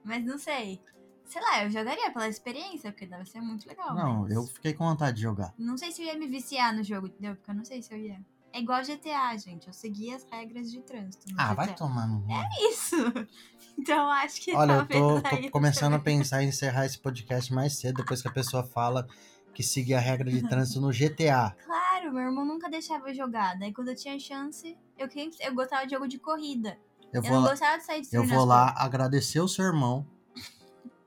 Mas 0.02 0.24
não 0.24 0.38
sei. 0.38 0.80
Sei 1.26 1.40
lá, 1.40 1.64
eu 1.64 1.70
jogaria 1.70 2.10
pela 2.12 2.28
experiência, 2.28 2.90
porque 2.92 3.06
deve 3.06 3.24
ser 3.24 3.40
muito 3.40 3.66
legal. 3.66 3.94
não, 3.94 4.20
mas 4.22 4.32
eu 4.34 4.46
fiquei 4.46 4.74
com 4.74 4.84
vontade 4.84 5.16
de 5.16 5.22
jogar. 5.22 5.54
Não 5.58 5.76
sei 5.78 5.90
se 5.90 6.02
eu 6.02 6.06
ia 6.06 6.18
me 6.18 6.26
viciar 6.26 6.74
no 6.74 6.82
jogo, 6.82 7.06
entendeu? 7.06 7.34
Porque 7.36 7.50
eu 7.50 7.54
não 7.54 7.64
sei 7.64 7.80
se 7.80 7.92
eu 7.94 7.98
ia. 7.98 8.20
É 8.54 8.60
igual 8.60 8.80
GTA, 8.84 9.36
gente. 9.36 9.66
Eu 9.66 9.72
segui 9.72 10.14
as 10.14 10.24
regras 10.30 10.70
de 10.70 10.80
trânsito. 10.80 11.26
Ah, 11.36 11.48
GTA. 11.48 11.54
vai 11.54 11.74
tomar 11.74 12.06
no. 12.06 12.24
Isso! 12.70 12.96
Então 13.76 14.08
acho 14.08 14.40
que 14.40 14.54
Olha, 14.54 14.74
eu 14.74 14.86
tô, 14.86 15.20
tô 15.42 15.50
começando 15.50 15.94
a 15.94 15.98
pensar 15.98 16.44
em 16.44 16.48
encerrar 16.50 16.86
esse 16.86 16.96
podcast 16.96 17.52
mais 17.52 17.76
cedo, 17.76 17.96
depois 17.96 18.22
que 18.22 18.28
a 18.28 18.30
pessoa 18.30 18.62
fala 18.62 19.04
que 19.52 19.64
seguir 19.64 19.94
a 19.94 19.98
regra 19.98 20.30
de 20.30 20.48
trânsito 20.48 20.80
no 20.80 20.92
GTA. 20.92 21.56
Claro, 21.66 22.12
meu 22.12 22.22
irmão 22.22 22.44
nunca 22.44 22.70
deixava 22.70 23.08
eu 23.08 23.14
jogar. 23.14 23.58
Daí 23.58 23.72
quando 23.72 23.88
eu 23.88 23.96
tinha 23.96 24.16
chance, 24.16 24.78
eu, 24.96 25.08
queria... 25.08 25.28
eu 25.40 25.54
gostava 25.56 25.84
de 25.84 25.92
jogo 25.92 26.06
de 26.06 26.20
corrida. 26.20 26.78
Eu 27.12 27.20
Eu, 27.20 27.22
vou, 27.22 27.40
não 27.40 27.48
gostava 27.48 27.78
de 27.78 27.84
sair 27.84 27.96
eu 27.96 28.02
destruindo 28.02 28.32
vou 28.32 28.44
lá 28.44 28.72
agradecer 28.76 29.40
o 29.40 29.48
seu 29.48 29.64
irmão, 29.64 30.06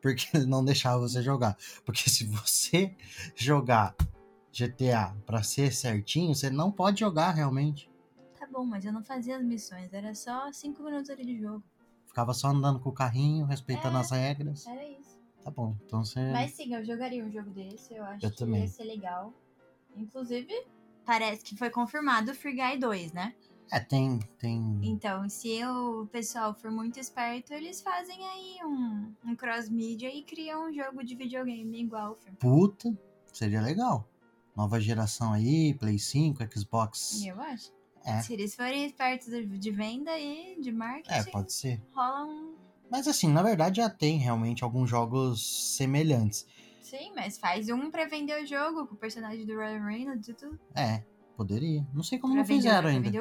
porque 0.01 0.27
ele 0.33 0.45
não 0.45 0.65
deixava 0.65 0.99
você 0.99 1.21
jogar. 1.21 1.55
Porque 1.85 2.09
se 2.09 2.25
você 2.25 2.93
jogar 3.33 3.95
GTA 4.51 5.15
pra 5.25 5.43
ser 5.43 5.71
certinho, 5.73 6.33
você 6.33 6.49
não 6.49 6.71
pode 6.71 6.99
jogar 6.99 7.31
realmente. 7.31 7.89
Tá 8.39 8.47
bom, 8.51 8.65
mas 8.65 8.85
eu 8.85 8.91
não 8.93 9.03
fazia 9.03 9.37
as 9.37 9.43
missões. 9.43 9.93
Era 9.93 10.13
só 10.15 10.51
cinco 10.51 10.83
minutos 10.83 11.09
ali 11.09 11.25
de 11.25 11.39
jogo. 11.39 11.63
Ficava 12.07 12.33
só 12.33 12.47
andando 12.49 12.79
com 12.79 12.89
o 12.89 12.93
carrinho, 12.93 13.45
respeitando 13.45 13.97
É. 13.97 13.99
as 14.01 14.11
regras. 14.11 14.65
Era 14.65 14.87
isso. 14.87 15.17
Tá 15.43 15.51
bom, 15.51 15.75
então 15.85 16.03
você. 16.03 16.31
Mas 16.31 16.51
sim, 16.53 16.73
eu 16.73 16.83
jogaria 16.83 17.23
um 17.23 17.31
jogo 17.31 17.49
desse. 17.51 17.93
Eu 17.95 18.03
acho 18.03 18.25
Eu 18.25 18.31
que 18.31 18.37
também. 18.37 18.61
ia 18.61 18.67
ser 18.67 18.83
legal. 18.83 19.33
Inclusive, 19.95 20.53
parece 21.05 21.43
que 21.43 21.55
foi 21.55 21.69
confirmado 21.69 22.31
o 22.31 22.35
Free 22.35 22.53
Guy 22.55 22.79
2, 22.79 23.13
né? 23.13 23.33
É, 23.71 23.79
tem. 23.79 24.19
tem... 24.39 24.79
Então, 24.81 25.27
se 25.29 25.63
o 25.65 26.05
pessoal 26.07 26.53
for 26.53 26.71
muito 26.71 26.99
esperto, 26.99 27.53
eles 27.53 27.81
fazem 27.81 28.17
aí 28.25 28.57
um, 28.63 29.13
um 29.25 29.35
cross-mídia 29.35 30.09
e 30.13 30.23
criam 30.23 30.69
um 30.69 30.73
jogo 30.73 31.03
de 31.03 31.15
videogame 31.15 31.81
igual 31.81 32.13
o 32.13 32.15
filme. 32.15 32.37
Puta, 32.39 32.97
seria 33.33 33.61
legal. 33.61 34.07
Nova 34.57 34.79
geração 34.81 35.31
aí, 35.33 35.75
Play 35.75 35.99
5, 35.99 36.43
Xbox. 36.51 37.23
Eu 37.23 37.39
acho. 37.39 37.71
É. 38.03 38.21
Se 38.21 38.33
eles 38.33 38.55
forem 38.55 38.85
espertos 38.85 39.27
de 39.59 39.71
venda 39.71 40.17
e 40.17 40.59
de 40.59 40.71
marketing, 40.71 41.11
É, 41.13 41.23
pode 41.25 41.53
ser. 41.53 41.79
rola 41.93 42.25
um. 42.25 42.55
Mas 42.89 43.07
assim, 43.07 43.27
na 43.27 43.43
verdade 43.43 43.77
já 43.77 43.87
tem 43.89 44.17
realmente 44.17 44.63
alguns 44.63 44.89
jogos 44.89 45.75
semelhantes. 45.75 46.47
Sim, 46.81 47.11
mas 47.15 47.37
faz 47.37 47.69
um 47.69 47.91
pra 47.91 48.07
vender 48.07 48.41
o 48.41 48.47
jogo 48.47 48.87
com 48.87 48.95
o 48.95 48.97
personagem 48.97 49.45
do 49.45 49.57
Ryan 49.57 49.85
Reynolds 49.85 50.27
e 50.29 50.33
tudo. 50.33 50.57
É, 50.73 51.03
poderia. 51.35 51.85
Não 51.93 52.01
sei 52.01 52.17
como 52.17 52.33
Pra 52.33 52.41
não 52.41 52.47
vender, 52.47 52.61
fizeram 52.63 52.89
ainda. 52.89 53.11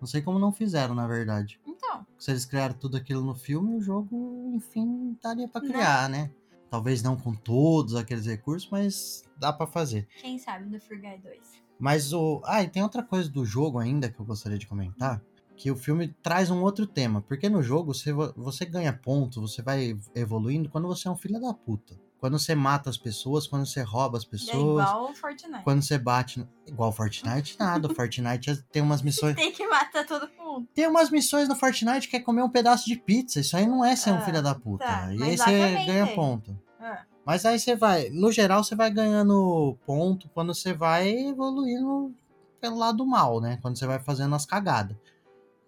Não 0.00 0.06
sei 0.06 0.22
como 0.22 0.38
não 0.38 0.52
fizeram, 0.52 0.94
na 0.94 1.06
verdade. 1.06 1.60
Então, 1.66 2.06
Se 2.16 2.30
eles 2.30 2.46
criaram 2.46 2.74
tudo 2.74 2.96
aquilo 2.96 3.22
no 3.22 3.34
filme, 3.34 3.74
o 3.76 3.80
jogo, 3.80 4.52
enfim, 4.54 5.18
daria 5.22 5.48
pra 5.48 5.60
criar, 5.60 6.08
né? 6.08 6.30
Talvez 6.70 7.02
não 7.02 7.16
com 7.16 7.34
todos 7.34 7.94
aqueles 7.94 8.26
recursos, 8.26 8.68
mas 8.70 9.24
dá 9.38 9.52
pra 9.52 9.66
fazer. 9.66 10.06
quem 10.20 10.38
sabe 10.38 10.68
do 10.68 10.78
Free 10.80 10.98
Guy 10.98 11.18
2. 11.18 11.38
Mas 11.78 12.12
o. 12.12 12.42
Ah, 12.44 12.62
e 12.62 12.68
tem 12.68 12.82
outra 12.82 13.02
coisa 13.02 13.28
do 13.28 13.44
jogo 13.44 13.78
ainda 13.78 14.10
que 14.10 14.20
eu 14.20 14.26
gostaria 14.26 14.58
de 14.58 14.66
comentar. 14.66 15.22
que 15.56 15.72
o 15.72 15.76
filme 15.76 16.14
traz 16.22 16.52
um 16.52 16.62
outro 16.62 16.86
tema. 16.86 17.20
Porque 17.20 17.48
no 17.48 17.60
jogo 17.60 17.92
você, 17.92 18.12
você 18.12 18.64
ganha 18.64 18.92
ponto, 18.92 19.40
você 19.40 19.60
vai 19.60 19.98
evoluindo 20.14 20.68
quando 20.68 20.86
você 20.86 21.08
é 21.08 21.10
um 21.10 21.16
filho 21.16 21.40
da 21.40 21.52
puta. 21.52 21.98
Quando 22.20 22.38
você 22.38 22.54
mata 22.54 22.90
as 22.90 22.96
pessoas, 22.96 23.46
quando 23.46 23.64
você 23.64 23.80
rouba 23.82 24.18
as 24.18 24.24
É 24.24 24.28
pessoas. 24.28 24.82
igual 24.88 25.10
o 25.10 25.14
Fortnite. 25.14 25.62
Quando 25.62 25.82
você 25.82 25.96
bate. 25.98 26.46
Igual 26.66 26.90
Fortnite, 26.92 27.56
nada. 27.58 27.86
O 27.90 27.94
Fortnite 27.94 28.56
tem 28.72 28.82
umas 28.82 29.02
missões. 29.02 29.36
Tem 29.36 29.52
que 29.52 29.66
matar 29.68 30.04
todo 30.04 30.28
mundo. 30.36 30.66
Tem 30.74 30.88
umas 30.88 31.10
missões 31.10 31.48
no 31.48 31.54
Fortnite 31.54 32.08
que 32.08 32.16
é 32.16 32.20
comer 32.20 32.42
um 32.42 32.50
pedaço 32.50 32.86
de 32.86 32.96
pizza. 32.96 33.38
Isso 33.38 33.56
aí 33.56 33.66
não 33.66 33.84
é 33.84 33.94
ser 33.94 34.10
um 34.10 34.16
Ah, 34.16 34.20
filho 34.22 34.42
da 34.42 34.54
puta. 34.54 34.84
tá. 34.84 35.14
E 35.14 35.22
aí 35.22 35.36
você 35.38 35.84
ganha 35.86 36.06
ponto. 36.14 36.58
Ah, 36.80 37.02
Mas 37.24 37.44
aí 37.46 37.58
você 37.58 37.76
vai. 37.76 38.08
No 38.10 38.32
geral, 38.32 38.64
você 38.64 38.74
vai 38.74 38.90
ganhando 38.90 39.76
ponto 39.86 40.28
quando 40.30 40.52
você 40.54 40.72
vai 40.72 41.08
evoluindo 41.10 42.12
pelo 42.60 42.76
lado 42.78 43.06
mal, 43.06 43.40
né? 43.40 43.58
Quando 43.62 43.78
você 43.78 43.86
vai 43.86 44.00
fazendo 44.00 44.34
as 44.34 44.44
cagadas. 44.44 44.96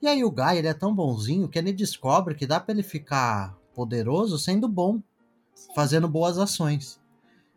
E 0.02 0.08
aí 0.08 0.24
o 0.24 0.30
Guy, 0.30 0.56
ele 0.56 0.66
é 0.68 0.74
tão 0.74 0.92
bonzinho 0.94 1.48
que 1.48 1.58
ele 1.58 1.72
descobre 1.72 2.34
que 2.34 2.46
dá 2.46 2.58
pra 2.58 2.72
ele 2.74 2.82
ficar 2.82 3.56
poderoso 3.74 4.38
sendo 4.38 4.66
bom, 4.66 5.00
sim. 5.66 5.74
fazendo 5.74 6.08
boas 6.08 6.38
ações. 6.38 7.00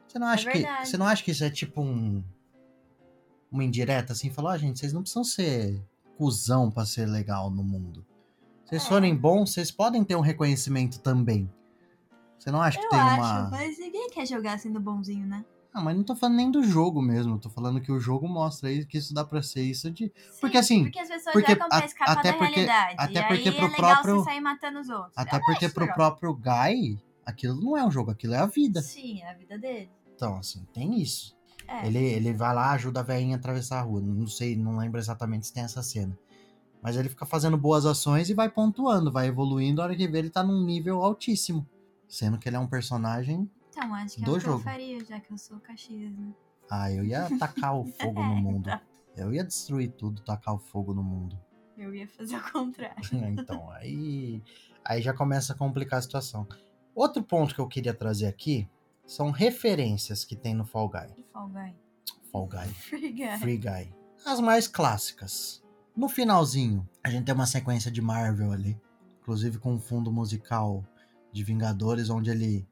Você 0.07 0.19
não 0.19 0.27
acha 0.27 0.43
que 0.51 0.57
É 0.57 0.61
verdade. 0.61 0.89
você 0.89 0.97
não 0.97 1.05
acha 1.07 1.23
que 1.23 1.31
isso 1.31 1.43
é 1.43 1.49
tipo 1.49 1.81
um 1.81 2.23
uma 3.51 3.63
indireta 3.63 4.13
assim, 4.13 4.31
falou, 4.31 4.51
ó, 4.51 4.57
gente, 4.57 4.79
vocês 4.79 4.91
não 4.93 5.01
precisam 5.01 5.23
ser 5.23 5.79
cuzão 6.17 6.71
pra 6.71 6.85
ser 6.85 7.05
legal 7.05 7.51
no 7.51 7.63
mundo. 7.63 8.03
Se 8.63 8.69
vocês 8.69 8.85
É. 8.85 8.89
forem 8.89 9.15
bons, 9.15 9.53
vocês 9.53 9.69
podem 9.69 10.03
ter 10.03 10.15
um 10.15 10.21
reconhecimento 10.21 10.99
também. 10.99 11.47
Você 12.39 12.49
não 12.51 12.61
acha 12.61 12.79
que 12.79 12.85
Eu 12.85 12.89
tem 12.89 12.99
acho, 12.99 13.19
uma 13.21 13.49
mas 13.51 13.77
ninguém 13.79 14.09
quer 14.09 14.25
jogar 14.25 14.57
sendo 14.59 14.79
bonzinho, 14.79 15.25
né? 15.27 15.45
Ah, 15.71 15.81
mas 15.81 15.95
não 15.95 16.03
tô 16.03 16.15
falando 16.15 16.35
nem 16.37 16.51
do 16.51 16.63
jogo 16.63 17.01
mesmo, 17.01 17.39
tô 17.39 17.49
falando 17.49 17.79
que 17.81 17.91
o 17.91 17.99
jogo 17.99 18.27
mostra 18.27 18.69
aí 18.69 18.85
que 18.85 18.97
isso 18.97 19.13
dá 19.13 19.23
pra 19.23 19.41
ser 19.41 19.63
isso 19.63 19.89
de 19.89 20.05
Sim, 20.05 20.39
Porque, 20.41 20.57
assim, 20.57 20.83
Porque 20.83 20.99
as 20.99 21.07
pessoas 21.07 21.33
porque 21.33 21.55
pra 21.55 21.67
a- 21.71 21.85
escapar 21.85 22.17
até 22.19 22.31
da 22.31 22.37
porque- 22.37 22.53
realidade. 22.55 22.95
até 22.97 23.19
e 23.19 23.27
porque 23.27 23.49
aí 23.49 23.55
pro 23.55 23.65
é 23.65 23.69
legal 23.69 23.77
próprio- 23.77 24.15
você 24.19 24.23
sair 24.25 24.41
matando 24.41 24.79
os 24.79 24.89
outros. 24.89 25.13
até 25.15 25.37
Eu 25.37 25.41
porque 25.41 25.65
acho 25.65 25.73
pro 25.75 25.93
próprio 25.93 26.33
Guy, 26.35 27.02
aquilo 27.25 27.59
não 27.59 27.77
é 27.77 27.85
um 27.85 27.91
jogo, 27.91 28.11
aquilo 28.11 28.33
é 28.33 28.37
a 28.39 28.45
vida. 28.45 28.81
Sim, 28.81 29.21
é 29.21 29.29
a 29.31 29.33
vida 29.33 29.57
dele. 29.57 29.89
Então, 30.15 30.37
assim, 30.37 30.65
tem 30.73 31.01
isso. 31.01 31.35
É. 31.67 31.87
Ele, 31.87 31.97
ele 31.99 32.33
vai 32.33 32.53
lá, 32.53 32.71
ajuda 32.71 32.99
a 32.99 33.03
velhinha 33.03 33.35
a 33.35 33.39
atravessar 33.39 33.79
a 33.79 33.81
rua. 33.81 34.01
Não 34.01 34.27
sei, 34.27 34.55
não 34.55 34.77
lembro 34.77 34.99
exatamente 34.99 35.47
se 35.47 35.53
tem 35.53 35.63
essa 35.63 35.81
cena. 35.81 36.17
Mas 36.81 36.97
ele 36.97 37.07
fica 37.09 37.25
fazendo 37.25 37.57
boas 37.57 37.85
ações 37.85 38.29
e 38.29 38.33
vai 38.33 38.49
pontuando, 38.49 39.11
vai 39.11 39.27
evoluindo. 39.27 39.81
A 39.81 39.85
hora 39.85 39.95
que 39.95 40.07
vê, 40.07 40.19
ele 40.19 40.29
tá 40.29 40.43
num 40.43 40.63
nível 40.65 41.01
altíssimo. 41.01 41.65
Sendo 42.07 42.37
que 42.37 42.47
ele 42.49 42.57
é 42.57 42.59
um 42.59 42.67
personagem. 42.67 43.49
Então, 43.69 43.93
acho 43.95 44.15
que 44.17 44.21
do 44.21 44.31
é 44.31 44.33
o 44.33 44.37
que 44.39 44.45
jogo. 44.45 44.59
eu 44.59 44.63
faria, 44.63 45.05
já 45.05 45.19
que 45.19 45.31
eu 45.31 45.37
sou 45.37 45.59
Caxias, 45.59 46.13
né? 46.17 46.33
Ah, 46.69 46.91
eu 46.91 47.03
ia 47.05 47.27
tacar 47.39 47.75
o 47.79 47.85
fogo 47.99 48.21
no 48.21 48.33
É, 48.37 48.41
mundo. 48.41 48.69
então. 48.69 48.81
Eu 49.15 49.33
ia 49.33 49.43
destruir 49.43 49.91
tudo, 49.91 50.21
tacar 50.23 50.55
o 50.55 50.59
fogo 50.59 50.93
no 50.93 51.03
mundo. 51.03 51.39
Eu 51.77 51.93
ia 51.95 52.07
fazer 52.07 52.35
o 52.35 52.51
contrário. 52.51 52.97
então, 53.31 53.71
aí, 53.71 54.43
aí 54.83 55.01
já 55.01 55.13
começa 55.13 55.53
a 55.53 55.55
complicar 55.55 55.99
a 55.99 56.01
situação. 56.01 56.47
Outro 56.95 57.23
ponto 57.23 57.55
que 57.55 57.61
eu 57.61 57.67
queria 57.67 57.93
trazer 57.93 58.27
aqui 58.27 58.69
são 59.05 59.31
referências 59.31 60.23
que 60.23 60.35
tem 60.35 60.53
no 60.53 60.65
Fall 60.65 60.89
Guy. 60.89 61.25
Fall 61.31 61.49
Guy. 61.49 61.75
Fall 62.31 62.47
Guy. 62.47 62.67
Free 62.73 63.11
Guy. 63.11 63.37
Free 63.39 63.57
Guy. 63.57 63.95
As 64.25 64.39
mais 64.39 64.67
clássicas. 64.67 65.63
No 65.95 66.07
finalzinho, 66.07 66.87
a 67.03 67.09
gente 67.09 67.25
tem 67.25 67.35
uma 67.35 67.45
sequência 67.45 67.91
de 67.91 68.01
Marvel 68.01 68.51
ali. 68.51 68.79
Inclusive 69.21 69.57
com 69.57 69.73
um 69.73 69.79
fundo 69.79 70.11
musical 70.11 70.83
de 71.31 71.43
Vingadores, 71.43 72.09
onde 72.09 72.29
ele 72.29 72.67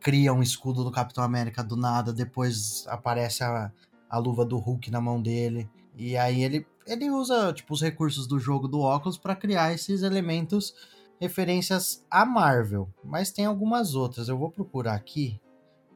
cria 0.00 0.32
um 0.32 0.42
escudo 0.42 0.84
do 0.84 0.90
Capitão 0.90 1.24
América 1.24 1.62
do 1.62 1.76
nada, 1.76 2.12
depois 2.12 2.84
aparece 2.88 3.42
a, 3.42 3.72
a 4.08 4.18
luva 4.18 4.44
do 4.44 4.58
Hulk 4.58 4.90
na 4.90 5.00
mão 5.00 5.20
dele. 5.20 5.68
E 5.96 6.16
aí 6.16 6.42
ele, 6.42 6.66
ele 6.86 7.10
usa 7.10 7.52
tipo, 7.52 7.74
os 7.74 7.80
recursos 7.80 8.26
do 8.26 8.38
jogo 8.38 8.68
do 8.68 8.80
óculos 8.80 9.18
para 9.18 9.34
criar 9.36 9.72
esses 9.72 10.02
elementos 10.02 10.74
referências 11.20 12.04
a 12.10 12.24
Marvel. 12.24 12.88
Mas 13.02 13.30
tem 13.30 13.44
algumas 13.46 13.94
outras. 13.94 14.28
Eu 14.28 14.36
vou 14.38 14.50
procurar 14.50 14.94
aqui 14.94 15.40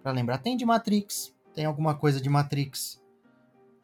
para 0.02 0.12
lembrar. 0.12 0.38
Tem 0.38 0.56
de 0.56 0.64
Matrix. 0.64 1.34
Tem 1.54 1.64
alguma 1.64 1.94
coisa 1.94 2.20
de 2.20 2.28
Matrix. 2.28 3.02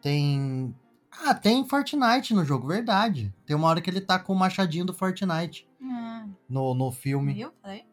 Tem. 0.00 0.74
Ah, 1.10 1.34
tem 1.34 1.66
Fortnite 1.68 2.34
no 2.34 2.44
jogo, 2.44 2.66
verdade. 2.68 3.32
Tem 3.46 3.54
uma 3.54 3.68
hora 3.68 3.80
que 3.80 3.88
ele 3.88 4.00
tá 4.00 4.18
com 4.18 4.32
o 4.32 4.36
machadinho 4.36 4.84
do 4.84 4.92
Fortnite 4.94 5.68
Ah, 5.82 6.26
no, 6.48 6.74
no 6.74 6.90
filme. 6.90 7.32
viu? 7.34 7.52
Falei? 7.62 7.84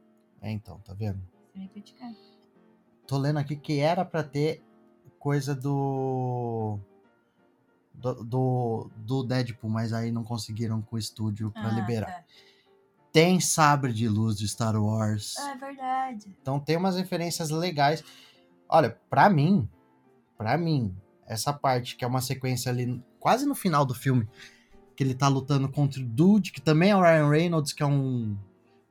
É, 0.42 0.52
então, 0.52 0.80
tá 0.80 0.94
vendo? 0.94 1.22
Você 1.54 1.60
me 1.60 1.68
criticar. 1.68 2.12
Tô 3.08 3.18
lendo 3.18 3.38
aqui 3.38 3.56
que 3.56 3.80
era 3.80 4.04
pra 4.04 4.24
ter 4.24 4.64
coisa 5.20 5.54
do. 5.56 6.80
Do, 7.94 8.24
do, 8.24 8.92
do 8.98 9.24
Deadpool, 9.24 9.70
mas 9.70 9.94
aí 9.94 10.12
não 10.12 10.24
conseguiram 10.24 10.82
com 10.82 10.96
o 10.96 11.00
estúdio 11.00 11.52
pra 11.52 11.68
Ah, 11.68 11.72
liberar. 11.72 12.08
tá. 12.08 12.24
Tem 13.12 13.40
sabre 13.40 13.92
de 13.92 14.08
luz 14.08 14.38
de 14.38 14.48
Star 14.48 14.76
Wars. 14.76 15.36
Ah, 15.38 15.52
é 15.52 15.56
verdade. 15.58 16.36
Então 16.42 16.60
tem 16.60 16.78
umas 16.78 16.96
referências 16.96 17.50
legais. 17.50 18.04
Olha, 18.70 18.98
pra 19.10 19.30
mim, 19.30 19.70
pra 20.38 20.58
mim, 20.58 20.96
essa 21.28 21.52
parte 21.52 21.98
que 21.98 22.06
é 22.06 22.08
uma 22.08 22.22
sequência 22.22 22.72
ali 22.72 23.04
quase 23.20 23.46
no 23.46 23.54
final 23.54 23.86
do 23.86 23.94
filme, 23.94 24.28
que 24.96 25.04
ele 25.04 25.14
tá 25.14 25.28
lutando 25.28 25.68
contra 25.68 26.02
o 26.02 26.06
Dude, 26.06 26.52
que 26.52 26.62
também 26.62 26.92
é 26.92 26.96
o 26.96 27.02
Ryan 27.02 27.30
Reynolds, 27.30 27.74
que 27.74 27.84
é 27.84 27.86
um 27.86 28.38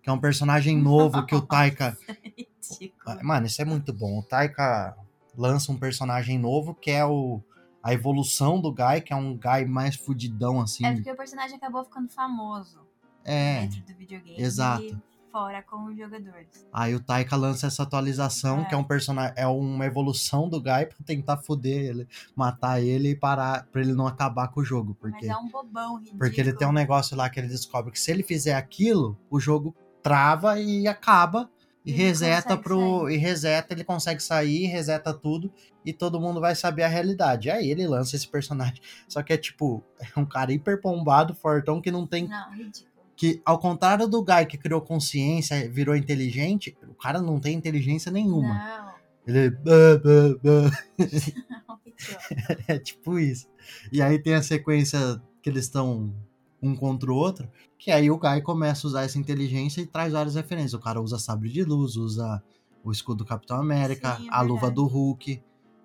que 0.02 0.09
é 0.09 0.12
um 0.12 0.20
personagem 0.20 0.76
novo 0.80 1.24
que 1.24 1.35
o 1.35 1.40
Taika, 1.40 1.96
Ridículo. 2.24 3.24
mano, 3.24 3.46
isso 3.46 3.61
é 3.61 3.64
muito 3.64 3.92
bom. 3.92 4.18
O 4.18 4.22
Taika 4.22 4.96
lança 5.37 5.72
um 5.72 5.78
personagem 5.78 6.38
novo 6.38 6.74
que 6.74 6.90
é 6.90 7.04
o 7.04 7.42
a 7.83 7.94
evolução 7.94 8.61
do 8.61 8.70
Guy, 8.70 9.00
que 9.02 9.12
é 9.12 9.16
um 9.16 9.35
Guy 9.35 9.64
mais 9.66 9.96
fudidão 9.96 10.61
assim. 10.61 10.85
É 10.85 10.92
porque 10.92 11.11
o 11.11 11.16
personagem 11.16 11.56
acabou 11.56 11.83
ficando 11.83 12.11
famoso 12.11 12.89
É. 13.30 13.60
dentro 13.66 13.80
do 13.82 13.94
videogame. 13.98 14.40
exato. 14.42 15.00
Fora 15.32 15.62
com 15.62 15.84
os 15.84 15.96
jogadores. 15.96 16.66
Aí 16.72 16.92
o 16.92 16.98
Taika 16.98 17.36
lança 17.36 17.68
essa 17.68 17.84
atualização, 17.84 18.62
É. 18.62 18.64
que 18.64 18.74
é 18.74 18.76
um 18.76 18.82
personagem, 18.82 19.32
é 19.36 19.46
uma 19.46 19.86
evolução 19.86 20.48
do 20.48 20.60
Guy 20.60 20.86
pra 20.86 20.96
tentar 21.06 21.36
foder 21.36 21.84
ele, 21.84 22.08
matar 22.34 22.80
ele 22.82 23.10
e 23.10 23.14
parar 23.14 23.64
pra 23.70 23.80
ele 23.80 23.92
não 23.92 24.08
acabar 24.08 24.48
com 24.48 24.60
o 24.60 24.64
jogo, 24.64 24.96
porque 25.00 25.26
Mas 25.26 25.36
é 25.36 25.36
um 25.36 25.48
bobão 25.48 25.98
ridículo. 25.98 26.18
porque 26.18 26.40
ele 26.40 26.52
tem 26.52 26.66
um 26.66 26.72
negócio 26.72 27.16
lá 27.16 27.30
que 27.30 27.38
ele 27.38 27.46
descobre 27.46 27.92
que 27.92 28.00
se 28.00 28.10
ele 28.10 28.24
fizer 28.24 28.54
aquilo, 28.54 29.16
o 29.30 29.38
jogo 29.38 29.72
trava 30.02 30.58
e 30.58 30.88
acaba 30.88 31.48
e 31.86 31.92
Ele 31.92 32.02
reseta 32.02 32.56
pro 32.58 33.08
e 33.08 33.16
reseta, 33.16 33.72
ele 33.72 33.84
consegue 33.84 34.20
sair, 34.22 34.66
reseta 34.66 35.14
tudo 35.14 35.50
e 35.86 35.92
todo 35.94 36.20
mundo 36.20 36.38
vai 36.40 36.54
saber 36.54 36.82
a 36.82 36.88
realidade. 36.88 37.48
Aí 37.50 37.70
ele 37.70 37.86
lança 37.86 38.16
esse 38.16 38.28
personagem. 38.28 38.82
Só 39.08 39.22
que 39.22 39.32
é 39.32 39.36
tipo, 39.38 39.82
é 39.98 40.18
um 40.20 40.26
cara 40.26 40.52
hiper 40.52 40.78
pombado, 40.80 41.34
fortão 41.34 41.80
que 41.80 41.90
não 41.90 42.04
tem 42.06 42.26
Não, 42.28 42.50
ridículo. 42.52 42.89
Que 43.20 43.38
ao 43.44 43.59
contrário 43.59 44.09
do 44.09 44.24
Guy 44.24 44.46
que 44.46 44.56
criou 44.56 44.80
consciência, 44.80 45.68
virou 45.68 45.94
inteligente, 45.94 46.74
o 46.88 46.94
cara 46.94 47.20
não 47.20 47.38
tem 47.38 47.54
inteligência 47.54 48.11
nenhuma. 48.11 48.54
Não, 48.54 48.94
Ele 49.26 49.50
ridículo. 50.98 51.37
é 52.66 52.78
tipo 52.78 53.18
isso. 53.18 53.46
E 53.92 54.00
aí 54.00 54.18
tem 54.18 54.33
a 54.33 54.42
sequência 54.42 55.20
que 55.42 55.50
eles 55.50 55.66
estão 55.66 56.14
um 56.62 56.74
contra 56.74 57.12
o 57.12 57.14
outro, 57.14 57.46
que 57.78 57.90
aí 57.90 58.11
o 58.11 58.16
Guy 58.16 58.40
começa 58.40 58.87
a 58.87 58.88
usar 58.88 59.02
essa 59.02 59.18
inteligência 59.18 59.83
e 59.83 59.87
traz 59.87 60.14
várias 60.14 60.35
referências. 60.35 60.72
O 60.72 60.80
cara 60.80 60.98
usa 60.98 61.18
sabre 61.18 61.50
de 61.50 61.62
luz, 61.62 61.96
usa 61.96 62.42
o 62.83 62.90
escudo 62.90 63.18
do 63.18 63.26
Capitão 63.26 63.59
América, 63.59 64.16
Sim, 64.16 64.28
é 64.28 64.30
a 64.30 64.40
luva 64.40 64.70
do 64.70 64.87
Hulk. 64.87 65.42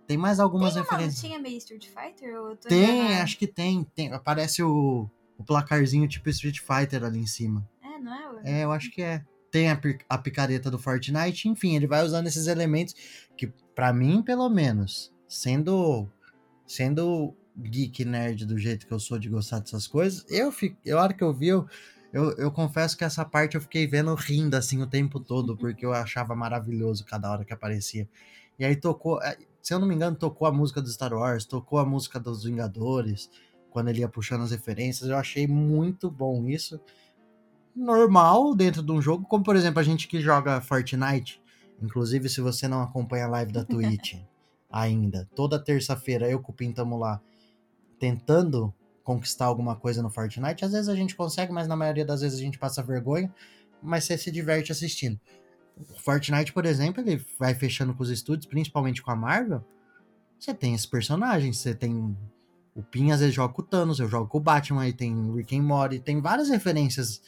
Tem 0.07 0.15
mais 0.15 0.39
algumas 0.39 0.73
Tem 0.73 0.81
uma 0.81 0.89
referências. 0.89 1.41
meio 1.41 1.57
Street 1.57 1.87
Fighter? 1.87 2.57
Tem, 2.65 3.19
acho 3.19 3.37
que 3.37 3.45
tem. 3.45 3.83
tem 3.93 4.13
aparece 4.13 4.63
o, 4.63 5.09
o 5.37 5.43
placarzinho 5.43 6.07
tipo 6.07 6.29
Street 6.29 6.59
Fighter 6.59 7.03
ali 7.03 7.19
em 7.19 7.27
cima. 7.27 7.67
É, 7.83 7.99
não 7.99 8.39
é? 8.39 8.61
É, 8.61 8.63
eu 8.63 8.71
acho 8.71 8.91
que 8.91 9.01
é. 9.01 9.23
Tem 9.51 9.71
a, 9.71 9.79
a 10.09 10.17
picareta 10.17 10.69
do 10.69 10.77
Fortnite, 10.77 11.47
enfim, 11.47 11.75
ele 11.75 11.87
vai 11.87 12.03
usando 12.03 12.27
esses 12.27 12.47
elementos 12.47 12.93
que, 13.37 13.47
pra 13.73 13.93
mim, 13.93 14.21
pelo 14.21 14.49
menos, 14.49 15.13
sendo 15.29 16.09
sendo 16.67 17.33
geek 17.57 18.03
nerd 18.03 18.45
do 18.45 18.57
jeito 18.57 18.85
que 18.85 18.93
eu 18.93 18.99
sou 18.99 19.17
de 19.17 19.29
gostar 19.29 19.59
dessas 19.59 19.87
coisas, 19.87 20.25
eu 20.29 20.51
fico, 20.51 20.77
a 20.89 21.01
hora 21.01 21.13
que 21.13 21.23
eu 21.23 21.33
vi, 21.33 21.47
eu, 21.47 21.67
eu, 22.11 22.31
eu 22.37 22.51
confesso 22.51 22.97
que 22.97 23.03
essa 23.03 23.23
parte 23.23 23.55
eu 23.55 23.61
fiquei 23.61 23.87
vendo 23.87 24.13
rindo 24.15 24.55
assim 24.55 24.81
o 24.81 24.87
tempo 24.87 25.19
todo, 25.19 25.55
porque 25.57 25.85
eu 25.85 25.93
achava 25.93 26.35
maravilhoso 26.35 27.05
cada 27.05 27.31
hora 27.31 27.45
que 27.45 27.53
aparecia. 27.53 28.07
E 28.57 28.65
aí 28.65 28.75
tocou, 28.75 29.21
eh, 29.21 29.37
se 29.61 29.73
eu 29.73 29.79
não 29.79 29.87
me 29.87 29.95
engano, 29.95 30.15
tocou 30.15 30.47
a 30.47 30.51
música 30.51 30.81
do 30.81 30.89
Star 30.89 31.13
Wars, 31.13 31.45
tocou 31.45 31.79
a 31.79 31.85
música 31.85 32.19
dos 32.19 32.43
Vingadores, 32.43 33.29
quando 33.75 33.89
ele 33.89 33.99
ia 33.99 34.07
puxando 34.07 34.41
as 34.41 34.51
referências, 34.51 35.09
eu 35.09 35.17
achei 35.17 35.45
muito 35.45 36.09
bom 36.09 36.47
isso 36.47 36.79
normal 37.75 38.55
dentro 38.55 38.81
de 38.81 38.89
um 38.89 39.01
jogo, 39.01 39.25
como 39.25 39.43
por 39.43 39.53
exemplo 39.53 39.81
a 39.81 39.83
gente 39.83 40.07
que 40.07 40.21
joga 40.21 40.61
Fortnite. 40.61 41.41
Inclusive, 41.81 42.29
se 42.29 42.39
você 42.39 42.69
não 42.69 42.81
acompanha 42.81 43.25
a 43.25 43.27
live 43.27 43.51
da 43.51 43.65
Twitch 43.65 44.15
ainda, 44.71 45.27
toda 45.35 45.61
terça-feira 45.61 46.25
eu 46.27 46.31
e 46.31 46.35
o 46.35 46.39
Cupim 46.39 46.69
estamos 46.69 46.97
lá 46.97 47.21
tentando 47.99 48.73
conquistar 49.03 49.43
alguma 49.43 49.75
coisa 49.75 50.01
no 50.01 50.09
Fortnite. 50.09 50.63
Às 50.63 50.71
vezes 50.71 50.87
a 50.87 50.95
gente 50.95 51.13
consegue, 51.13 51.51
mas 51.51 51.67
na 51.67 51.75
maioria 51.75 52.05
das 52.05 52.21
vezes 52.21 52.39
a 52.39 52.41
gente 52.41 52.57
passa 52.57 52.81
vergonha, 52.81 53.29
mas 53.83 54.05
você 54.05 54.17
se 54.17 54.31
diverte 54.31 54.71
assistindo. 54.71 55.19
O 55.77 55.99
Fortnite, 55.99 56.53
por 56.53 56.65
exemplo, 56.65 57.01
ele 57.01 57.21
vai 57.37 57.53
fechando 57.53 57.93
com 57.93 58.03
os 58.03 58.09
estúdios, 58.09 58.45
principalmente 58.45 59.01
com 59.01 59.11
a 59.11 59.17
Marvel. 59.17 59.61
Você 60.39 60.53
tem 60.53 60.73
esses 60.73 60.85
personagens, 60.85 61.57
você 61.57 61.75
tem 61.75 62.15
O 62.75 62.83
Pin 62.83 63.11
às 63.11 63.21
vezes 63.21 63.33
joga 63.33 63.53
com 63.53 63.61
o 63.61 63.65
Thanos, 63.65 63.99
eu 63.99 64.07
jogo 64.09 64.27
com 64.27 64.37
o 64.37 64.41
Batman, 64.41 64.81
aí 64.81 64.91
tem 64.91 65.33
Rick 65.33 65.57
and 65.57 65.63
Morty, 65.63 65.99
tem 65.99 66.21
várias 66.21 66.49
referências. 66.49 67.21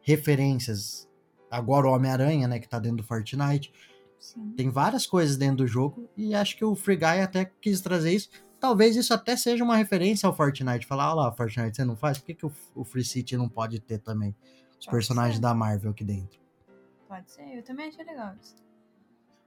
Referências. 0.00 1.08
Agora 1.48 1.86
o 1.86 1.92
Homem-Aranha, 1.92 2.48
né, 2.48 2.58
que 2.58 2.68
tá 2.68 2.80
dentro 2.80 2.98
do 2.98 3.04
Fortnite. 3.04 3.72
Sim. 4.18 4.52
Tem 4.56 4.68
várias 4.68 5.06
coisas 5.06 5.36
dentro 5.36 5.58
do 5.58 5.66
jogo 5.66 6.08
e 6.16 6.34
acho 6.34 6.56
que 6.56 6.64
o 6.64 6.74
Free 6.74 6.96
Guy 6.96 7.20
até 7.20 7.44
quis 7.44 7.80
trazer 7.80 8.12
isso. 8.12 8.28
Talvez 8.58 8.96
isso 8.96 9.12
até 9.14 9.36
seja 9.36 9.62
uma 9.62 9.76
referência 9.76 10.26
ao 10.26 10.34
Fortnite. 10.34 10.86
Falar, 10.86 11.12
olha 11.12 11.26
lá, 11.26 11.32
Fortnite 11.32 11.76
você 11.76 11.84
não 11.84 11.96
faz, 11.96 12.18
por 12.18 12.26
que, 12.26 12.34
que 12.34 12.46
o, 12.46 12.52
o 12.74 12.84
Free 12.84 13.04
City 13.04 13.36
não 13.36 13.48
pode 13.48 13.78
ter 13.80 13.98
também 13.98 14.34
os 14.78 14.86
Pode 14.86 14.90
personagens 14.90 15.36
ser. 15.36 15.42
da 15.42 15.54
Marvel 15.54 15.90
aqui 15.92 16.04
dentro? 16.04 16.40
Pode 17.08 17.30
ser, 17.30 17.58
eu 17.58 17.62
também 17.62 17.88
achei 17.88 18.04
legal 18.04 18.34
isso. 18.40 18.56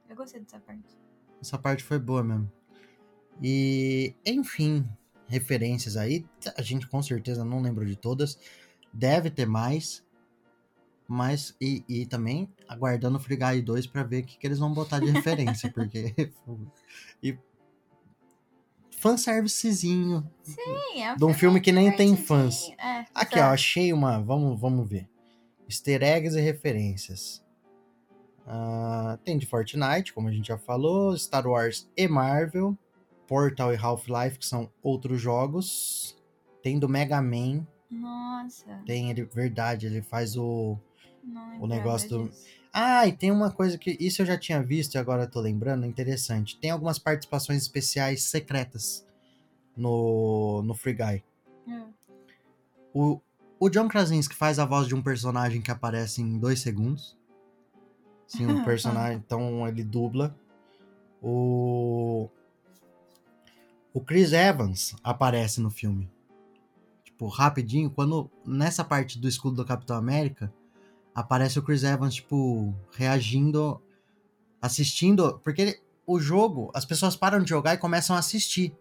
Eu 0.08 0.16
gostei 0.16 0.40
dessa 0.40 0.60
parte. 0.60 0.96
Essa 1.40 1.58
parte 1.58 1.82
foi 1.82 1.98
boa 1.98 2.22
mesmo. 2.22 2.50
E, 3.42 4.14
enfim, 4.24 4.88
referências 5.28 5.96
aí. 5.96 6.24
A 6.56 6.62
gente 6.62 6.86
com 6.86 7.02
certeza 7.02 7.44
não 7.44 7.60
lembrou 7.60 7.86
de 7.86 7.96
todas. 7.96 8.38
Deve 8.92 9.30
ter 9.30 9.46
mais. 9.46 10.04
Mas, 11.08 11.54
e, 11.60 11.84
e 11.88 12.04
também 12.06 12.48
aguardando 12.68 13.16
o 13.16 13.20
Free 13.20 13.36
Guy 13.36 13.62
2 13.62 13.86
pra 13.86 14.02
ver 14.02 14.22
o 14.22 14.26
que, 14.26 14.38
que 14.38 14.46
eles 14.46 14.58
vão 14.58 14.72
botar 14.72 14.98
de 14.98 15.06
referência. 15.10 15.70
porque. 15.72 16.32
E. 17.22 17.38
Fanservicezinho. 18.98 20.28
Sim, 20.42 21.02
é 21.02 21.14
De 21.14 21.24
um 21.24 21.34
filme 21.34 21.60
que 21.60 21.70
nem 21.70 21.94
tem 21.94 22.16
fãs. 22.16 22.70
É, 22.78 23.04
Aqui, 23.14 23.38
ó, 23.38 23.50
achei 23.50 23.92
uma. 23.92 24.20
Vamos, 24.22 24.58
vamos 24.60 24.88
ver. 24.88 25.08
Easter 25.68 26.02
eggs 26.02 26.36
e 26.36 26.40
referências. 26.40 27.44
Ah, 28.46 29.18
tem 29.24 29.36
de 29.36 29.44
Fortnite, 29.46 30.12
como 30.12 30.28
a 30.28 30.32
gente 30.32 30.48
já 30.48 30.56
falou, 30.58 31.16
Star 31.18 31.46
Wars 31.46 31.90
e 31.96 32.06
Marvel, 32.06 32.78
Portal 33.26 33.72
e 33.72 33.76
Half-Life, 33.76 34.38
que 34.38 34.46
são 34.46 34.70
outros 34.82 35.20
jogos. 35.20 36.16
Tem 36.62 36.78
do 36.78 36.88
Mega 36.88 37.20
Man, 37.22 37.66
Nossa. 37.90 38.82
tem 38.86 39.10
ele, 39.10 39.24
verdade, 39.24 39.86
ele 39.86 40.02
faz 40.02 40.36
o. 40.36 40.78
Não 41.22 41.60
o 41.62 41.66
negócio 41.66 42.08
do- 42.08 42.28
disso. 42.28 42.46
Ah, 42.72 43.06
e 43.06 43.12
tem 43.12 43.30
uma 43.30 43.50
coisa 43.50 43.78
que. 43.78 43.96
Isso 44.00 44.22
eu 44.22 44.26
já 44.26 44.36
tinha 44.38 44.62
visto 44.62 44.94
e 44.94 44.98
agora 44.98 45.22
eu 45.24 45.30
tô 45.30 45.40
lembrando, 45.40 45.86
interessante. 45.86 46.58
Tem 46.58 46.70
algumas 46.70 46.98
participações 46.98 47.62
especiais 47.62 48.24
secretas 48.24 49.06
no, 49.76 50.62
no 50.62 50.74
Free 50.74 50.92
Guy. 50.94 51.24
Hum. 51.66 51.88
O, 52.92 53.20
o 53.58 53.68
John 53.70 53.88
Krasinski 53.88 54.34
faz 54.34 54.58
a 54.58 54.64
voz 54.64 54.86
de 54.88 54.94
um 54.94 55.02
personagem 55.02 55.62
que 55.62 55.70
aparece 55.70 56.20
em 56.20 56.38
dois 56.38 56.60
segundos. 56.60 57.16
Sim, 58.26 58.46
um 58.46 58.62
personagem. 58.64 59.18
então 59.24 59.66
ele 59.66 59.82
dubla. 59.84 60.36
O. 61.22 62.28
O 63.96 64.00
Chris 64.02 64.34
Evans 64.34 64.94
aparece 65.02 65.58
no 65.58 65.70
filme. 65.70 66.06
Tipo, 67.02 67.28
rapidinho, 67.28 67.88
quando. 67.88 68.30
Nessa 68.44 68.84
parte 68.84 69.18
do 69.18 69.26
escudo 69.26 69.56
do 69.56 69.64
Capitão 69.64 69.96
América, 69.96 70.52
aparece 71.14 71.58
o 71.58 71.62
Chris 71.62 71.82
Evans, 71.82 72.16
tipo, 72.16 72.74
reagindo. 72.92 73.80
Assistindo. 74.60 75.40
Porque 75.42 75.62
ele- 75.62 75.80
o 76.06 76.20
jogo, 76.20 76.70
as 76.74 76.84
pessoas 76.84 77.16
param 77.16 77.42
de 77.42 77.48
jogar 77.48 77.72
e 77.72 77.78
começam 77.78 78.14
a 78.14 78.18
assistir 78.18 78.76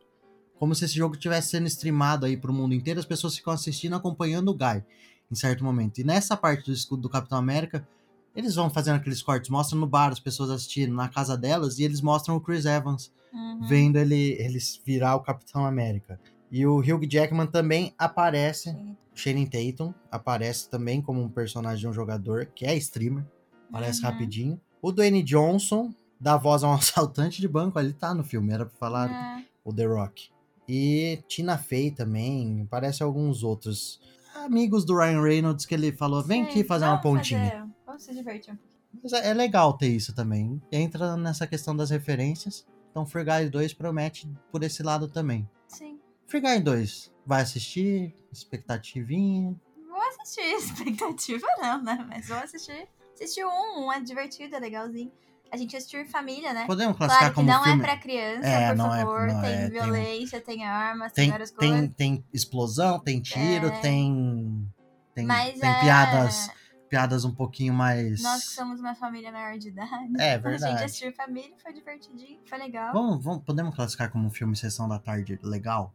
como 0.59 0.75
se 0.75 0.83
esse 0.83 0.95
jogo 0.95 1.15
estivesse 1.15 1.47
sendo 1.47 1.67
streamado 1.67 2.25
aí 2.25 2.35
pro 2.35 2.51
mundo 2.51 2.73
inteiro, 2.75 2.99
as 2.99 3.05
pessoas 3.05 3.37
ficam 3.37 3.53
assistindo, 3.53 3.95
acompanhando 3.95 4.49
o 4.49 4.53
Guy 4.53 4.83
em 5.31 5.35
certo 5.35 5.63
momento. 5.63 5.99
E 5.99 6.03
nessa 6.03 6.35
parte 6.35 6.65
do 6.65 6.73
escudo 6.73 7.03
do 7.03 7.09
Capitão 7.09 7.37
América, 7.37 7.87
eles 8.35 8.55
vão 8.55 8.69
fazendo 8.69 8.95
aqueles 8.97 9.21
cortes, 9.21 9.49
mostram 9.49 9.79
no 9.79 9.87
bar 9.87 10.11
as 10.11 10.19
pessoas 10.19 10.49
assistindo, 10.49 10.93
na 10.93 11.07
casa 11.07 11.37
delas, 11.37 11.79
e 11.79 11.83
eles 11.83 12.01
mostram 12.01 12.35
o 12.35 12.41
Chris 12.41 12.65
Evans 12.65 13.11
Uhum. 13.33 13.67
vendo 13.67 13.97
ele, 13.97 14.37
ele 14.39 14.57
virar 14.85 15.15
o 15.15 15.19
Capitão 15.21 15.65
América. 15.65 16.19
E 16.49 16.65
o 16.65 16.77
Hugh 16.79 17.05
Jackman 17.09 17.47
também 17.47 17.93
aparece, 17.97 18.71
Sim. 18.71 18.95
Channing 19.13 19.45
Tatum 19.45 19.93
aparece 20.11 20.69
também 20.69 21.01
como 21.01 21.21
um 21.21 21.27
personagem 21.29 21.79
de 21.81 21.87
um 21.87 21.93
jogador, 21.93 22.45
que 22.55 22.65
é 22.65 22.75
streamer, 22.77 23.25
aparece 23.69 23.99
Uhum. 24.03 24.09
rapidinho. 24.09 24.61
O 24.81 24.91
Dwayne 24.91 25.21
Johnson 25.21 25.93
dá 26.19 26.37
voz 26.37 26.63
a 26.63 26.69
um 26.69 26.73
assaltante 26.75 27.41
de 27.41 27.47
banco, 27.47 27.77
ele 27.79 27.91
tá 27.93 28.13
no 28.13 28.23
filme, 28.23 28.53
era 28.53 28.65
pra 28.65 28.77
falar 28.77 29.09
É. 29.11 29.43
o 29.65 29.73
The 29.73 29.85
Rock. 29.85 30.29
E 30.67 31.19
Tina 31.27 31.57
Fey 31.57 31.91
também, 31.91 32.65
parece 32.71 33.03
alguns 33.03 33.43
outros 33.43 33.99
amigos 34.43 34.85
do 34.85 34.95
Ryan 34.97 35.21
Reynolds 35.21 35.65
que 35.65 35.73
ele 35.75 35.91
falou, 35.91 36.23
vem 36.23 36.43
Sim, 36.45 36.49
aqui 36.49 36.63
fazer 36.63 36.85
uma 36.85 37.01
pontinha. 37.01 37.64
Vamos 37.95 38.03
se 38.03 38.13
divertir 38.13 38.53
um 38.53 38.57
pouquinho. 38.57 38.81
Mas 39.01 39.13
é, 39.13 39.29
é 39.29 39.33
legal 39.33 39.77
ter 39.77 39.87
isso 39.87 40.13
também. 40.13 40.61
Entra 40.69 41.15
nessa 41.15 41.47
questão 41.47 41.73
das 41.75 41.89
referências. 41.91 42.65
Então 42.91 43.05
Free 43.05 43.23
Guy 43.23 43.49
2 43.49 43.73
promete 43.73 44.29
por 44.51 44.63
esse 44.63 44.83
lado 44.83 45.07
também. 45.07 45.49
Sim. 45.67 45.97
Free 46.27 46.41
Guy 46.41 46.59
2, 46.59 47.13
vai 47.25 47.41
assistir? 47.41 48.13
Expectativinha? 48.31 49.55
Vou 49.89 50.01
assistir. 50.01 50.41
Expectativa 50.59 51.47
não, 51.61 51.81
né? 51.83 52.05
Mas 52.09 52.27
vou 52.27 52.37
assistir. 52.37 52.85
Assistir 53.13 53.45
um, 53.45 53.85
um 53.85 53.93
é 53.93 54.01
divertido, 54.01 54.55
é 54.55 54.59
legalzinho. 54.59 55.11
A 55.51 55.55
gente 55.57 55.77
assistiu 55.77 56.01
em 56.01 56.05
família, 56.07 56.53
né? 56.53 56.65
Podemos 56.65 56.97
classificar 56.97 57.31
Claro 57.31 57.33
que 57.33 57.35
como 57.35 57.47
não 57.49 57.63
filme? 57.63 57.81
é 57.81 57.85
pra 57.85 57.97
criança, 57.97 58.47
É, 58.47 58.67
por 58.69 58.77
não 58.77 58.93
é- 58.93 58.99
favor. 58.99 59.27
não 59.27 59.41
tem 59.41 59.51
é, 59.51 59.57
tem- 59.61 59.69
violência, 59.69 60.41
tem 60.41 60.65
armas, 60.65 61.13
tem, 61.13 61.23
Tem, 61.25 61.31
várias 61.31 61.51
coisas. 61.51 61.79
tem, 61.79 61.87
tem 61.89 62.25
explosão, 62.33 62.99
tem 62.99 63.21
tiro, 63.21 63.67
É. 63.67 63.79
tem. 63.79 64.69
Tem, 65.13 65.25
Mas 65.25 65.57
tem 65.59 65.69
é... 65.69 65.79
piadas, 65.79 66.49
piadas 66.89 67.25
um 67.25 67.33
pouquinho 67.33 67.73
mais. 67.73 68.21
Nós 68.21 68.47
que 68.47 68.53
somos 68.55 68.79
uma 68.79 68.95
família 68.95 69.31
maior 69.31 69.57
de 69.57 69.69
idade. 69.69 70.13
É 70.19 70.35
A 70.35 70.37
verdade. 70.37 70.71
gente 70.73 70.83
assistiu 70.83 71.13
família, 71.13 71.55
foi 71.61 71.73
divertidinho, 71.73 72.39
foi 72.47 72.57
legal. 72.57 72.93
Vamos, 72.93 73.23
vamos, 73.23 73.43
podemos 73.43 73.75
classificar 73.75 74.09
como 74.11 74.27
um 74.27 74.29
filme 74.31 74.55
Sessão 74.55 74.87
da 74.87 74.99
Tarde 74.99 75.39
legal? 75.43 75.93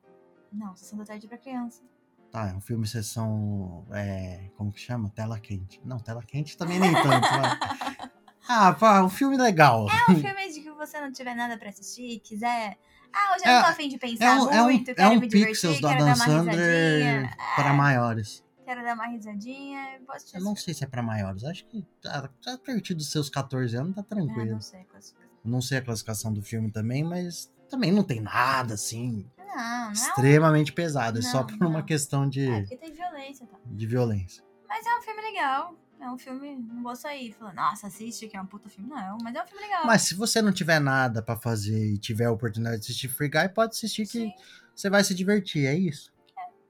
Não, 0.53 0.75
Sessão 0.77 0.99
da 0.99 1.05
Tarde 1.05 1.27
é 1.27 1.29
pra 1.29 1.39
criança. 1.39 1.83
Tá, 2.31 2.49
é 2.51 2.55
um 2.55 2.61
filme 2.61 2.87
Sessão. 2.87 3.85
É, 3.93 4.51
como 4.57 4.73
que 4.73 4.81
chama? 4.81 5.09
Tela 5.11 5.39
quente. 5.39 5.81
Não, 5.85 5.99
tela 5.99 6.23
quente 6.23 6.57
também 6.57 6.79
nem 6.79 6.93
tanto. 6.93 7.09
mas- 7.11 8.11
Ah, 8.53 8.73
pá, 8.73 9.01
um 9.03 9.09
filme 9.09 9.37
legal. 9.37 9.87
É 9.89 10.11
um 10.11 10.17
filme 10.17 10.53
de 10.53 10.61
que 10.61 10.71
você 10.73 11.01
não 11.01 11.13
tiver 11.13 11.35
nada 11.37 11.57
pra 11.57 11.69
assistir, 11.69 12.19
quiser. 12.21 12.77
Ah, 13.13 13.35
hoje 13.37 13.45
eu 13.45 13.51
É- 13.51 13.55
não 13.57 13.63
tô 13.63 13.69
afim 13.71 13.89
de 13.89 13.95
É 13.95 13.99
pensar 13.99 14.41
um, 14.43 14.51
é 14.51 14.61
um, 14.61 14.65
muito, 14.65 14.91
é 14.91 14.95
quero 14.95 15.09
um 15.11 15.21
me 15.21 15.29
divertir, 15.29 15.47
Pixels 15.49 15.81
do 15.81 15.89
quero 15.89 16.03
Adam 16.03 16.07
dar 16.07 16.17
uma 16.17 16.25
Sandler 16.25 16.99
risadinha. 16.99 17.37
para 17.55 17.69
É, 17.69 17.73
maiores. 17.73 18.45
Quero 18.71 18.85
dar 18.85 18.95
uma 18.95 19.09
risadinha. 19.09 19.99
Vou 20.07 20.15
assistir 20.15 20.37
Eu 20.37 20.45
não 20.45 20.55
sei 20.55 20.73
se 20.73 20.85
é 20.85 20.87
pra 20.87 21.03
maiores. 21.03 21.43
Acho 21.43 21.67
que 21.67 21.85
tá, 22.01 22.31
tá 22.41 22.55
a 22.55 22.59
partir 22.59 22.95
dos 22.95 23.11
seus 23.11 23.29
14 23.29 23.77
anos 23.77 23.97
tá. 23.97 24.01
Ah, 24.01 24.05
tranquilo. 24.05 24.53
não 24.53 24.61
sei. 24.61 24.85
classificação. 24.85 25.31
Não 25.45 25.61
sei 25.61 25.79
a 25.79 25.83
classificação 25.83 26.33
do 26.33 26.41
filme 26.41 26.71
também, 26.71 27.03
mas 27.03 27.53
também 27.69 27.91
não 27.91 28.05
tem 28.05 28.21
nada 28.21 28.75
assim 28.75 29.29
Não, 29.37 29.45
não. 29.45 29.55
é 29.55 29.89
um- 29.89 29.93
extremamente 29.93 30.73
pesado. 30.73 31.19
É 31.19 31.23
só 31.23 31.39
Não, 31.41 31.47
por 31.49 31.67
uma 31.67 31.79
não. 31.81 31.83
questão 31.85 32.29
de, 32.29 32.49
É, 32.49 32.61
porque 32.61 32.77
tem 32.77 32.93
violência 32.93 33.45
tal. 33.45 33.61
de 33.65 33.87
violência. 33.89 34.45
Mas 34.69 34.87
é 34.87 34.95
um 34.97 35.03
filme 35.03 35.21
legal. 35.21 35.75
É 36.01 36.09
um 36.09 36.17
filme. 36.17 36.55
Não 36.57 36.83
vou 36.85 36.95
sair 36.95 37.33
falando, 37.33 37.57
nossa, 37.57 37.89
assiste 37.89 38.29
que 38.29 38.37
é 38.37 38.41
um 38.41 38.47
puta 38.47 38.69
filme. 38.69 38.89
Não, 38.89 39.19
mas 39.21 39.35
é 39.35 39.43
um 39.43 39.47
filme 39.49 39.65
legal. 39.65 39.85
Mas 39.85 40.03
se 40.03 40.15
você 40.15 40.41
não 40.41 40.53
tiver 40.53 40.79
nada 40.79 41.21
pra 41.21 41.35
fazer 41.37 41.93
e 41.93 41.99
tiver 41.99 42.27
a 42.27 42.31
oportunidade 42.33 42.77
de 42.77 42.83
assistir 42.85 43.09
Free 43.09 43.29
Guy, 43.29 43.49
pode 43.49 43.73
assistir 43.75 44.05
que 44.05 44.27
Sim. 44.27 44.33
você 44.77 44.89
vai 44.89 45.03
se 45.03 45.13
divertir, 45.13 45.67
é 45.67 45.75
isso. 45.75 46.13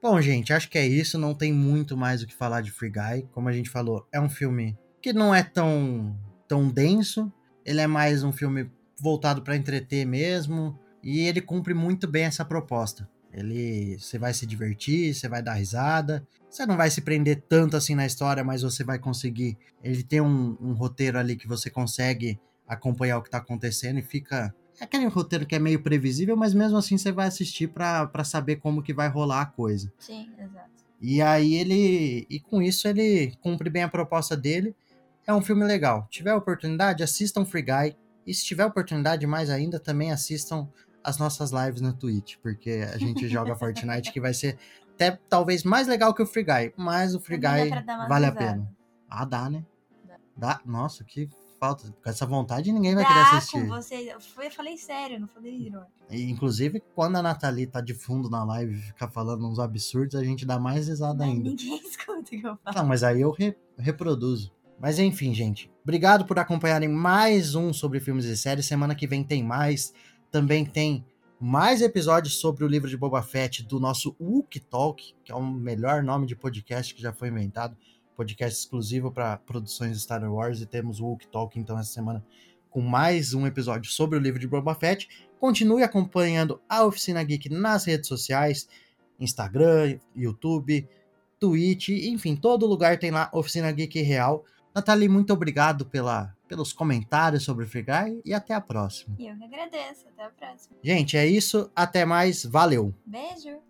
Bom, 0.01 0.19
gente, 0.19 0.51
acho 0.51 0.67
que 0.67 0.79
é 0.79 0.87
isso. 0.87 1.19
Não 1.19 1.35
tem 1.35 1.53
muito 1.53 1.95
mais 1.95 2.23
o 2.23 2.27
que 2.27 2.33
falar 2.33 2.61
de 2.61 2.71
Free 2.71 2.89
Guy. 2.89 3.29
Como 3.31 3.47
a 3.47 3.53
gente 3.53 3.69
falou, 3.69 4.07
é 4.11 4.19
um 4.19 4.29
filme 4.29 4.75
que 4.99 5.13
não 5.13 5.33
é 5.33 5.43
tão, 5.43 6.17
tão 6.47 6.67
denso. 6.67 7.31
Ele 7.63 7.81
é 7.81 7.85
mais 7.85 8.23
um 8.23 8.31
filme 8.31 8.71
voltado 8.99 9.43
pra 9.43 9.55
entreter 9.55 10.05
mesmo. 10.05 10.79
E 11.03 11.19
ele 11.19 11.39
cumpre 11.39 11.75
muito 11.75 12.07
bem 12.07 12.23
essa 12.23 12.43
proposta. 12.43 13.07
Ele, 13.31 13.95
você 13.99 14.17
vai 14.17 14.33
se 14.33 14.47
divertir, 14.47 15.13
você 15.13 15.29
vai 15.29 15.41
dar 15.43 15.53
risada. 15.53 16.27
Você 16.49 16.65
não 16.65 16.75
vai 16.75 16.89
se 16.89 17.01
prender 17.01 17.43
tanto 17.47 17.77
assim 17.77 17.93
na 17.93 18.05
história, 18.05 18.43
mas 18.43 18.63
você 18.63 18.83
vai 18.83 18.97
conseguir. 18.97 19.55
Ele 19.83 20.01
tem 20.01 20.19
um, 20.19 20.57
um 20.59 20.73
roteiro 20.73 21.19
ali 21.19 21.35
que 21.35 21.47
você 21.47 21.69
consegue 21.69 22.39
acompanhar 22.67 23.19
o 23.19 23.21
que 23.21 23.29
tá 23.29 23.37
acontecendo 23.37 23.99
e 23.99 24.03
fica. 24.03 24.53
É 24.81 24.85
aquele 24.85 25.05
roteiro 25.05 25.45
que 25.45 25.53
é 25.53 25.59
meio 25.59 25.79
previsível, 25.79 26.35
mas 26.35 26.55
mesmo 26.55 26.75
assim 26.75 26.97
você 26.97 27.11
vai 27.11 27.27
assistir 27.27 27.67
pra 27.67 28.07
pra 28.07 28.23
saber 28.23 28.55
como 28.55 28.81
que 28.81 28.91
vai 28.91 29.07
rolar 29.07 29.41
a 29.41 29.45
coisa. 29.45 29.93
Sim, 29.99 30.27
exato. 30.39 30.71
E 30.99 31.21
aí 31.21 31.53
ele. 31.53 32.25
E 32.27 32.39
com 32.39 32.63
isso 32.63 32.87
ele 32.87 33.31
cumpre 33.41 33.69
bem 33.69 33.83
a 33.83 33.87
proposta 33.87 34.35
dele. 34.35 34.75
É 35.27 35.31
um 35.31 35.41
filme 35.41 35.63
legal. 35.63 36.07
Tiver 36.09 36.33
oportunidade, 36.33 37.03
assistam 37.03 37.45
Free 37.45 37.61
Guy. 37.61 37.95
E 38.25 38.33
se 38.33 38.43
tiver 38.43 38.65
oportunidade 38.65 39.27
mais 39.27 39.51
ainda, 39.51 39.79
também 39.79 40.11
assistam 40.11 40.67
as 41.03 41.19
nossas 41.19 41.51
lives 41.51 41.79
na 41.79 41.93
Twitch. 41.93 42.37
Porque 42.41 42.83
a 42.91 42.97
gente 42.97 43.27
joga 43.29 43.55
Fortnite 43.55 44.11
que 44.11 44.19
vai 44.19 44.33
ser 44.33 44.57
até 44.95 45.11
talvez 45.29 45.63
mais 45.63 45.87
legal 45.87 46.11
que 46.11 46.23
o 46.23 46.25
Free 46.25 46.43
Guy. 46.43 46.73
Mas 46.75 47.13
o 47.13 47.19
Free 47.19 47.37
Guy 47.37 47.69
vale 48.09 48.25
a 48.25 48.31
pena. 48.31 48.67
Ah, 49.07 49.25
dá, 49.25 49.47
né? 49.47 49.63
Dá. 50.07 50.17
Dá. 50.35 50.61
Nossa, 50.65 51.03
que 51.03 51.29
falta. 51.61 51.93
Com 52.03 52.09
essa 52.09 52.25
vontade 52.25 52.71
ninguém 52.71 52.95
vai 52.95 53.05
querer 53.05 53.29
com 53.29 53.35
assistir. 53.37 53.67
você. 53.67 54.11
Eu 54.43 54.51
falei 54.51 54.77
sério, 54.77 55.19
não 55.19 55.27
falei 55.27 55.53
irônico. 55.67 55.91
E, 56.09 56.23
inclusive, 56.29 56.81
quando 56.95 57.17
a 57.17 57.21
Nathalie 57.21 57.67
tá 57.67 57.79
de 57.79 57.93
fundo 57.93 58.29
na 58.31 58.43
live 58.43 58.73
e 58.75 58.81
fica 58.81 59.07
falando 59.07 59.47
uns 59.47 59.59
absurdos, 59.59 60.15
a 60.15 60.23
gente 60.23 60.43
dá 60.43 60.57
mais 60.59 60.87
risada 60.87 61.19
Mas 61.19 61.27
ainda. 61.29 61.49
ninguém 61.51 61.79
escuta 61.87 62.19
o 62.19 62.23
que 62.23 62.35
eu 62.37 62.57
falo. 62.57 62.75
Não, 62.75 62.85
mas 62.87 63.03
aí 63.03 63.21
eu 63.21 63.29
re- 63.31 63.55
reproduzo. 63.77 64.51
Mas 64.79 64.97
enfim, 64.97 65.31
gente. 65.35 65.71
Obrigado 65.83 66.25
por 66.25 66.39
acompanharem 66.39 66.89
mais 66.89 67.53
um 67.53 67.71
sobre 67.71 67.99
filmes 67.99 68.25
e 68.25 68.35
séries. 68.35 68.65
Semana 68.65 68.95
que 68.95 69.05
vem 69.05 69.23
tem 69.23 69.43
mais. 69.43 69.93
Também 70.31 70.65
tem 70.65 71.05
mais 71.39 71.81
episódios 71.81 72.39
sobre 72.39 72.63
o 72.63 72.67
livro 72.67 72.89
de 72.89 72.97
Boba 72.97 73.21
Fett 73.21 73.63
do 73.63 73.79
nosso 73.79 74.15
Wook 74.19 74.59
Talk, 74.61 75.15
que 75.23 75.31
é 75.31 75.35
o 75.35 75.41
melhor 75.43 76.01
nome 76.03 76.25
de 76.25 76.35
podcast 76.35 76.93
que 76.95 77.01
já 77.01 77.11
foi 77.13 77.29
inventado, 77.29 77.75
podcast 78.15 78.59
exclusivo 78.59 79.11
para 79.11 79.37
produções 79.37 80.01
Star 80.01 80.23
Wars, 80.31 80.61
e 80.61 80.65
temos 80.65 80.99
o 80.99 81.05
Wook 81.05 81.27
Talk 81.27 81.59
então 81.59 81.77
essa 81.77 81.91
semana 81.91 82.23
com 82.69 82.81
mais 82.81 83.33
um 83.33 83.45
episódio 83.45 83.91
sobre 83.91 84.17
o 84.17 84.21
livro 84.21 84.39
de 84.39 84.47
Boba 84.47 84.73
Fett. 84.73 85.07
Continue 85.39 85.83
acompanhando 85.83 86.61
a 86.69 86.85
Oficina 86.85 87.23
Geek 87.23 87.49
nas 87.49 87.85
redes 87.85 88.07
sociais, 88.07 88.67
Instagram, 89.19 89.99
YouTube, 90.15 90.87
Twitch, 91.39 91.89
enfim, 91.89 92.35
todo 92.35 92.65
lugar 92.65 92.97
tem 92.97 93.11
lá 93.11 93.29
Oficina 93.33 93.71
Geek 93.71 94.01
Real. 94.01 94.45
Nathalie, 94.73 95.09
muito 95.09 95.33
obrigado 95.33 95.85
pela, 95.85 96.33
pelos 96.47 96.71
comentários 96.71 97.43
sobre 97.43 97.65
o 97.65 97.67
Free 97.67 97.83
Guy 97.83 98.21
e 98.23 98.33
até 98.33 98.53
a 98.53 98.61
próxima. 98.61 99.15
Eu 99.19 99.35
que 99.35 99.43
agradeço, 99.43 100.07
até 100.07 100.23
a 100.23 100.29
próxima. 100.29 100.77
Gente, 100.81 101.17
é 101.17 101.25
isso, 101.25 101.69
até 101.75 102.05
mais, 102.05 102.45
valeu! 102.45 102.93
Beijo! 103.05 103.61